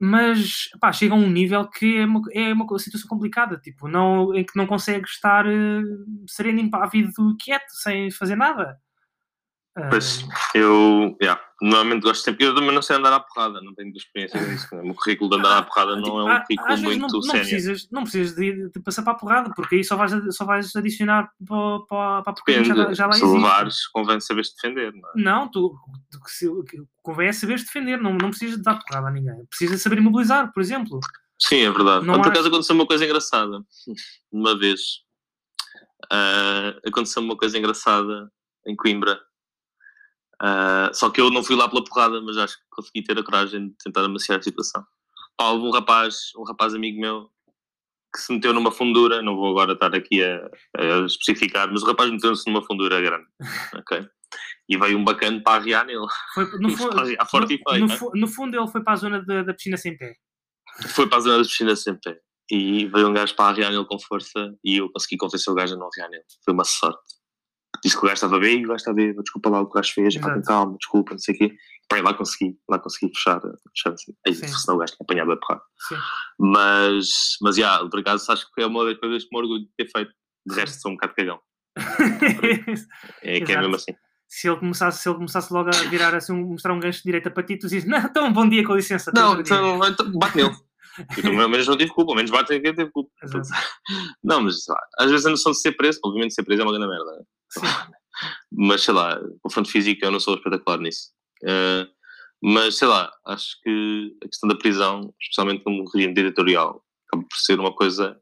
mas 0.00 0.68
pá, 0.80 0.92
chega 0.92 1.12
a 1.14 1.16
um 1.16 1.28
nível 1.28 1.68
que 1.68 1.98
é 1.98 2.04
uma, 2.04 2.22
é 2.32 2.52
uma 2.52 2.78
situação 2.78 3.08
complicada 3.08 3.58
tipo, 3.58 3.88
não, 3.88 4.32
em 4.34 4.44
que 4.44 4.56
não 4.56 4.66
consegues 4.66 5.10
estar 5.10 5.44
eh, 5.46 5.82
sereno, 6.26 6.60
impávido, 6.60 7.36
quieto, 7.38 7.70
sem 7.70 8.10
fazer 8.10 8.36
nada. 8.36 8.80
Ah, 9.76 9.88
Pois, 9.90 10.24
eu, 10.54 11.16
yeah, 11.20 11.40
Normalmente 11.60 12.02
gosto 12.04 12.22
sempre. 12.22 12.44
Eu 12.46 12.54
também 12.54 12.72
não 12.72 12.80
sei 12.82 12.94
andar 12.96 13.12
à 13.12 13.18
porrada, 13.18 13.60
não 13.60 13.74
tenho 13.74 13.92
experiência 13.96 14.40
nisso. 14.40 14.72
né? 14.76 14.82
O 14.88 14.94
currículo 14.94 15.28
de 15.28 15.36
andar 15.38 15.58
à 15.58 15.62
porrada 15.62 15.96
não 15.96 16.20
é 16.20 16.24
um 16.24 16.28
Ah, 16.28 16.40
currículo 16.42 16.72
às 16.72 16.80
muito 16.82 17.00
não, 17.00 17.08
não 17.08 17.20
sério. 17.22 17.40
precisas, 17.40 17.88
não 17.90 18.02
precisas 18.04 18.36
de, 18.36 18.68
de 18.70 18.80
passar 18.80 19.02
para 19.02 19.12
a 19.12 19.16
porrada, 19.16 19.52
porque 19.56 19.74
aí 19.74 19.82
só 19.84 19.96
vais, 19.96 20.12
só 20.36 20.44
vais 20.44 20.74
adicionar 20.76 21.28
para, 21.44 21.78
para, 21.88 22.22
para 22.22 22.32
a 22.32 22.34
Depende. 22.34 22.68
já, 22.68 22.92
já 22.94 23.06
lá 23.06 23.12
Se 23.12 23.24
existe. 23.24 23.34
levares, 23.42 23.86
convém 23.88 24.20
saberes 24.20 24.52
defender, 24.54 24.92
não 24.92 25.08
é? 25.08 25.12
Não, 25.16 25.50
tu, 25.50 25.74
se- 26.26 26.46
convém 27.02 27.26
é 27.28 27.32
saberes 27.32 27.64
defender, 27.64 27.96
não, 28.00 28.12
não 28.14 28.30
precisas 28.30 28.56
de 28.56 28.62
dar 28.62 28.78
porrada 28.78 29.08
a 29.08 29.10
ninguém. 29.10 29.44
Precisas 29.46 29.78
de 29.78 29.82
saber 29.82 29.98
imobilizar, 29.98 30.52
por 30.52 30.60
exemplo. 30.60 31.00
Sim, 31.40 31.62
é 31.62 31.70
verdade. 31.72 32.06
Não 32.06 32.14
Mas, 32.14 32.22
por 32.22 32.30
acaso 32.32 32.48
aconteceu 32.48 32.74
uma 32.76 32.86
coisa 32.86 33.04
engraçada. 33.04 33.60
Uma 34.30 34.56
vez. 34.56 34.80
ah, 36.10 36.74
aconteceu 36.86 37.22
uma 37.22 37.36
coisa 37.36 37.58
engraçada 37.58 38.30
em 38.66 38.76
Coimbra. 38.76 39.20
Ah, 40.40 40.90
só 40.92 41.10
que 41.10 41.20
eu 41.20 41.30
não 41.30 41.42
fui 41.42 41.56
lá 41.56 41.68
pela 41.68 41.84
porrada, 41.84 42.20
mas 42.22 42.36
acho 42.36 42.56
que 42.56 42.64
consegui 42.70 43.02
ter 43.02 43.18
a 43.18 43.22
coragem 43.22 43.68
de 43.68 43.74
tentar 43.82 44.04
amaciar 44.04 44.38
a 44.38 44.42
situação. 44.42 44.84
Pá, 45.36 45.50
houve 45.50 45.66
um 45.66 45.70
rapaz, 45.70 46.32
um 46.36 46.44
rapaz 46.44 46.74
amigo 46.74 47.00
meu, 47.00 47.28
que 48.14 48.20
se 48.20 48.32
meteu 48.32 48.52
numa 48.52 48.70
fundura, 48.70 49.22
não 49.22 49.36
vou 49.36 49.50
agora 49.50 49.72
estar 49.72 49.94
aqui 49.94 50.22
a, 50.22 50.50
a 50.76 51.06
especificar, 51.06 51.70
mas 51.70 51.82
o 51.82 51.86
rapaz 51.86 52.10
meteu-se 52.10 52.48
numa 52.48 52.64
fundura 52.64 53.00
grande. 53.00 53.26
ok? 53.76 54.08
E 54.68 54.76
veio 54.76 54.98
um 54.98 55.04
bacana 55.04 55.42
para 55.42 55.60
arriar 55.60 55.84
nele. 55.86 56.06
Foi, 56.34 56.44
no, 56.58 56.70
forte 57.26 57.54
e 57.54 57.58
no, 57.58 57.70
feio. 57.70 57.80
no 57.80 57.86
né? 57.86 57.98
no 58.14 58.28
fundo, 58.28 58.56
ele 58.56 58.68
foi 58.68 58.82
para 58.82 58.92
a 58.92 58.96
zona 58.96 59.22
da, 59.24 59.42
da 59.42 59.54
piscina 59.54 59.76
sem 59.76 59.96
pé. 59.96 60.14
Foi 60.88 61.08
para 61.08 61.18
a 61.18 61.20
zona 61.20 61.38
das 61.38 61.48
piscinas 61.48 61.82
sempre. 61.82 62.18
E 62.50 62.86
veio 62.86 63.08
um 63.08 63.12
gajo 63.12 63.34
para 63.34 63.50
arriar 63.50 63.70
nele 63.70 63.84
com 63.84 63.98
força 63.98 64.54
e 64.64 64.78
eu 64.78 64.90
consegui 64.90 65.16
convencer 65.18 65.52
o 65.52 65.56
gajo 65.56 65.74
a 65.74 65.78
não 65.78 65.88
arriar 65.88 66.08
nele. 66.08 66.24
Foi 66.44 66.54
uma 66.54 66.64
sorte. 66.64 67.17
Disse 67.82 67.96
que 67.96 68.04
o 68.04 68.08
gajo 68.08 68.14
estava 68.14 68.38
bem 68.38 68.60
e 68.60 68.64
o 68.64 68.68
gajo 68.68 68.76
estava 68.76 68.96
bem. 68.96 69.14
Desculpa 69.14 69.50
lá 69.50 69.60
o 69.60 69.66
que 69.66 69.70
o 69.70 69.74
gajo 69.74 69.92
fez. 69.92 70.16
Pá, 70.18 70.40
calma, 70.42 70.76
desculpa, 70.78 71.12
não 71.12 71.18
sei 71.18 71.34
o 71.34 71.38
quê. 71.38 71.56
Pá, 71.88 71.98
e 71.98 72.02
lá 72.02 72.14
consegui, 72.14 72.58
lá 72.68 72.78
consegui 72.78 73.12
fechar, 73.14 73.40
fechar 73.40 73.92
assim. 73.92 74.12
Aí, 74.26 74.34
senão 74.34 74.76
o 74.76 74.78
gajo 74.78 74.92
tinha 74.92 75.04
apanhado 75.04 75.32
a 75.32 75.36
porrada. 75.36 75.62
Mas, 76.38 77.08
mas, 77.40 77.56
já, 77.56 77.78
por 77.88 78.00
acaso, 78.00 78.30
acho 78.30 78.46
que 78.52 78.62
é 78.62 78.66
uma 78.66 78.84
das 78.84 78.98
coisas 78.98 79.24
que 79.24 79.30
me 79.32 79.40
orgulho 79.40 79.60
de 79.60 79.70
ter 79.76 79.90
feito. 79.90 80.12
De 80.46 80.54
resto, 80.54 80.80
sou 80.80 80.92
um 80.92 80.94
bocado 80.94 81.14
cagão. 81.14 81.40
É 83.22 83.40
que 83.40 83.52
é 83.52 83.60
mesmo 83.60 83.76
assim. 83.76 83.92
se, 84.26 84.48
ele 84.48 84.58
começasse, 84.58 85.02
se 85.02 85.08
ele 85.08 85.16
começasse 85.16 85.52
logo 85.52 85.70
a 85.70 85.88
virar 85.88 86.14
assim, 86.14 86.32
mostrar 86.32 86.72
um 86.72 86.80
gancho 86.80 86.98
de 86.98 87.04
direita 87.04 87.30
para 87.30 87.42
ti, 87.42 87.56
tu 87.56 87.68
dizes, 87.68 87.88
não, 87.88 87.98
então 87.98 88.32
bom 88.32 88.48
dia, 88.48 88.64
com 88.64 88.74
licença. 88.74 89.10
Não, 89.14 89.30
outro 89.30 89.44
dia." 89.44 89.54
então, 89.54 89.88
então 89.88 90.12
bate 90.12 90.36
nele. 90.36 90.50
Eu, 91.16 91.22
pelo 91.22 91.48
menos 91.48 91.66
não 91.66 91.76
tive 91.76 91.92
culpa, 91.92 92.12
ao 92.12 92.16
menos 92.16 92.30
bate 92.30 92.58
quem 92.60 92.74
teve 92.74 92.90
culpa. 92.90 93.10
Exato. 93.22 93.48
Não, 94.22 94.42
mas 94.42 94.64
sei 94.64 94.74
lá, 94.74 94.80
às 94.98 95.10
vezes 95.10 95.26
a 95.26 95.30
noção 95.30 95.52
de 95.52 95.60
ser 95.60 95.72
preso, 95.72 96.00
obviamente 96.04 96.34
ser 96.34 96.42
preso 96.42 96.62
é 96.62 96.64
uma 96.64 96.72
grande 96.72 96.88
merda. 96.88 97.24
Mas 98.50 98.82
sei 98.82 98.94
lá, 98.94 99.20
o 99.44 99.50
fronte 99.50 99.70
físico 99.70 100.04
eu 100.04 100.10
não 100.10 100.20
sou 100.20 100.34
espetacular 100.36 100.78
nisso. 100.78 101.10
Eh, 101.44 101.86
mas 102.42 102.76
sei 102.76 102.88
lá, 102.88 103.10
acho 103.26 103.60
que 103.62 104.16
a 104.24 104.28
questão 104.28 104.48
da 104.48 104.56
prisão, 104.56 105.14
especialmente 105.20 105.62
no 105.66 105.84
regime 105.90 106.14
ditatorial, 106.14 106.84
acaba 107.06 107.22
por 107.28 107.36
ser 107.36 107.58
uma 107.60 107.72
coisa 107.74 108.20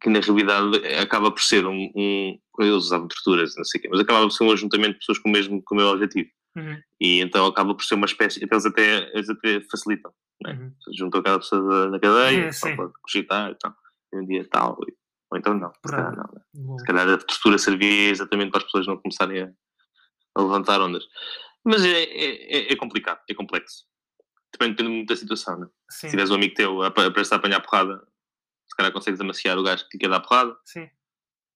que 0.00 0.08
na 0.08 0.20
realidade 0.20 0.86
acaba 1.00 1.30
por 1.30 1.42
ser 1.42 1.66
um. 1.66 1.90
um 1.94 2.38
eles 2.60 2.74
usavam 2.74 3.08
torturas, 3.08 3.54
não 3.56 3.64
sei 3.64 3.78
o 3.78 3.82
quê, 3.82 3.88
mas 3.90 4.00
acaba 4.00 4.20
por 4.20 4.30
ser 4.32 4.44
um 4.44 4.52
ajuntamento 4.52 4.92
de 4.92 4.98
pessoas 4.98 5.18
com 5.18 5.28
o 5.30 5.32
mesmo, 5.32 5.62
com 5.62 5.74
o 5.74 5.78
mesmo 5.78 5.92
objetivo. 5.92 6.28
Uhum, 6.56 6.78
E 7.00 7.20
então 7.20 7.46
acaba 7.46 7.74
por 7.74 7.84
ser 7.84 7.94
uma 7.94 8.04
espécie. 8.06 8.44
Então 8.44 8.56
eles 8.56 8.66
até, 8.66 9.10
eles 9.14 9.30
até 9.30 9.60
facilitam. 9.70 10.12
Né? 10.42 10.52
uhum. 10.52 10.74
Juntam 10.96 11.22
cada 11.22 11.38
pessoa 11.38 11.88
na 11.88 11.98
cadeia, 11.98 12.44
É, 12.46 12.52
só 12.52 12.74
pode 12.76 12.92
cogitar 13.02 13.50
e 13.50 13.54
tal. 13.54 13.74
Um 14.12 14.26
dia 14.26 14.46
tal. 14.50 14.78
e- 14.88 14.99
Ou 15.30 15.38
então 15.38 15.54
não. 15.54 15.72
Se 15.74 15.80
calhar 15.92 16.16
não. 16.16 16.24
né? 16.34 16.40
Bom. 16.54 16.78
Se 16.78 16.84
calhar 16.84 17.08
a 17.08 17.18
tortura 17.18 17.58
servia 17.58 18.10
exatamente 18.10 18.50
para 18.50 18.58
as 18.58 18.64
pessoas 18.64 18.86
não 18.86 18.96
começarem 18.98 19.42
a, 19.42 19.52
a 20.34 20.42
levantar 20.42 20.80
ondas. 20.80 21.04
Mas 21.64 21.84
é, 21.84 22.02
é, 22.02 22.56
é- 22.68 22.72
é 22.72 22.76
complicado, 22.76 23.20
é 23.28 23.34
complexo. 23.34 23.84
Também 24.52 24.70
depende 24.74 24.88
muito 24.96 25.08
da 25.08 25.16
situação, 25.16 25.58
né? 25.60 25.66
Sim, 25.90 26.06
Se 26.06 26.10
tiveres 26.10 26.30
um 26.30 26.34
amigo 26.34 26.54
teu 26.54 26.82
a, 26.82 26.90
prestar 26.90 27.36
a 27.36 27.38
apanhar 27.38 27.60
porrada, 27.60 27.98
se 28.68 28.76
calhar 28.76 28.92
consegues 28.92 29.20
amaciar 29.20 29.56
o 29.58 29.62
gajo 29.62 29.86
que 29.88 29.96
lhe 29.96 30.00
quer 30.00 30.08
dar 30.10 30.20
porrada, 30.20 30.56
sim. 30.64 30.88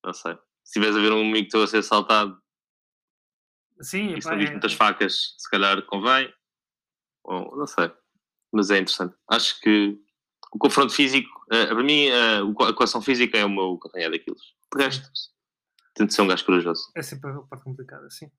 não 0.04 0.12
sei. 0.12 0.36
Se 0.62 0.74
tiveres 0.74 0.96
a 0.96 1.00
ver 1.00 1.12
um 1.12 1.20
amigo 1.28 1.48
teu 1.48 1.62
a 1.62 1.66
ser 1.66 1.78
assaltado 1.78 2.40
Sim, 3.80 4.06
e 4.06 4.10
epá, 4.10 4.18
estão 4.18 4.32
é- 4.34 4.50
muitas 4.50 4.72
facas, 4.72 5.34
se 5.38 5.50
calhar 5.50 5.82
convém. 5.86 6.32
Ou 7.24 7.56
não 7.56 7.66
sei. 7.66 7.90
Mas 8.52 8.70
é 8.70 8.78
interessante. 8.78 9.16
Acho 9.28 9.60
que 9.60 9.98
o 10.54 10.58
confronto 10.58 10.92
físico, 10.94 11.28
eh, 11.50 11.66
para 11.66 11.82
mim, 11.82 12.08
co- 12.54 12.64
a 12.64 12.74
coação 12.74 13.02
física 13.02 13.36
é 13.36 13.44
o 13.44 13.50
meu 13.50 13.76
calcanhar 13.78 14.10
daquilo. 14.10 14.36
De 14.74 14.82
resto, 14.82 15.10
tento 15.94 16.12
ser 16.14 16.22
um 16.22 16.28
gajo 16.28 16.44
corajoso. 16.46 16.90
é 16.94 17.02
sempre 17.02 17.30
a 17.30 17.34
parte 17.40 17.64
complicada, 17.64 18.08
sim. 18.10 18.30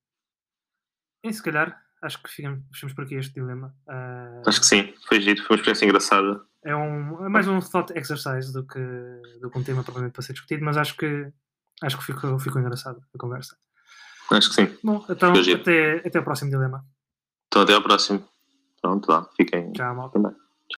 E 1.24 1.34
se 1.34 1.42
calhar, 1.44 1.80
acho 2.02 2.22
que 2.22 2.30
fechamos 2.30 2.94
por 2.96 3.04
aqui 3.04 3.16
este 3.16 3.34
dilema. 3.34 3.76
Ah, 3.88 4.42
Acho 4.46 4.60
que 4.60 4.66
sim, 4.66 4.94
foi 5.08 5.20
giro, 5.22 5.42
foi 5.44 5.56
uma 5.56 5.60
experiência 5.62 5.86
engraçada. 5.86 6.46
é, 6.64 6.76
um, 6.76 7.26
é 7.26 7.30
mais 7.30 7.48
um 7.48 7.60
thought 7.60 7.92
exercise 7.98 8.54
do 8.54 8.66
que, 8.66 8.80
do 9.42 9.50
que 9.50 9.58
um 9.58 9.64
tema 9.64 9.84
provavelmente 9.84 10.14
para 10.14 10.22
ser 10.24 10.34
discutido, 10.34 10.64
mas 10.64 10.78
acho 10.78 10.96
que 10.98 11.32
acho 11.82 11.98
que 11.98 12.06
ficou, 12.06 12.38
ficou 12.40 12.62
engraçado 12.62 13.02
a 13.14 13.18
conversa. 13.18 13.58
Acho 14.32 14.50
que 14.50 14.56
sim. 14.56 14.78
Bom, 14.84 15.04
então 15.10 15.34
até, 15.34 16.08
até 16.08 16.20
o 16.20 16.24
próximo 16.24 16.50
dilema. 16.52 16.86
Então 17.48 17.62
até 17.64 17.74
ao 17.74 17.82
próximo. 17.82 18.28
Pronto, 18.82 19.10
lá, 19.12 19.28
fiquem 19.36 19.72
Tchau, 19.74 19.96
malta. 19.96 20.14
também. 20.20 20.36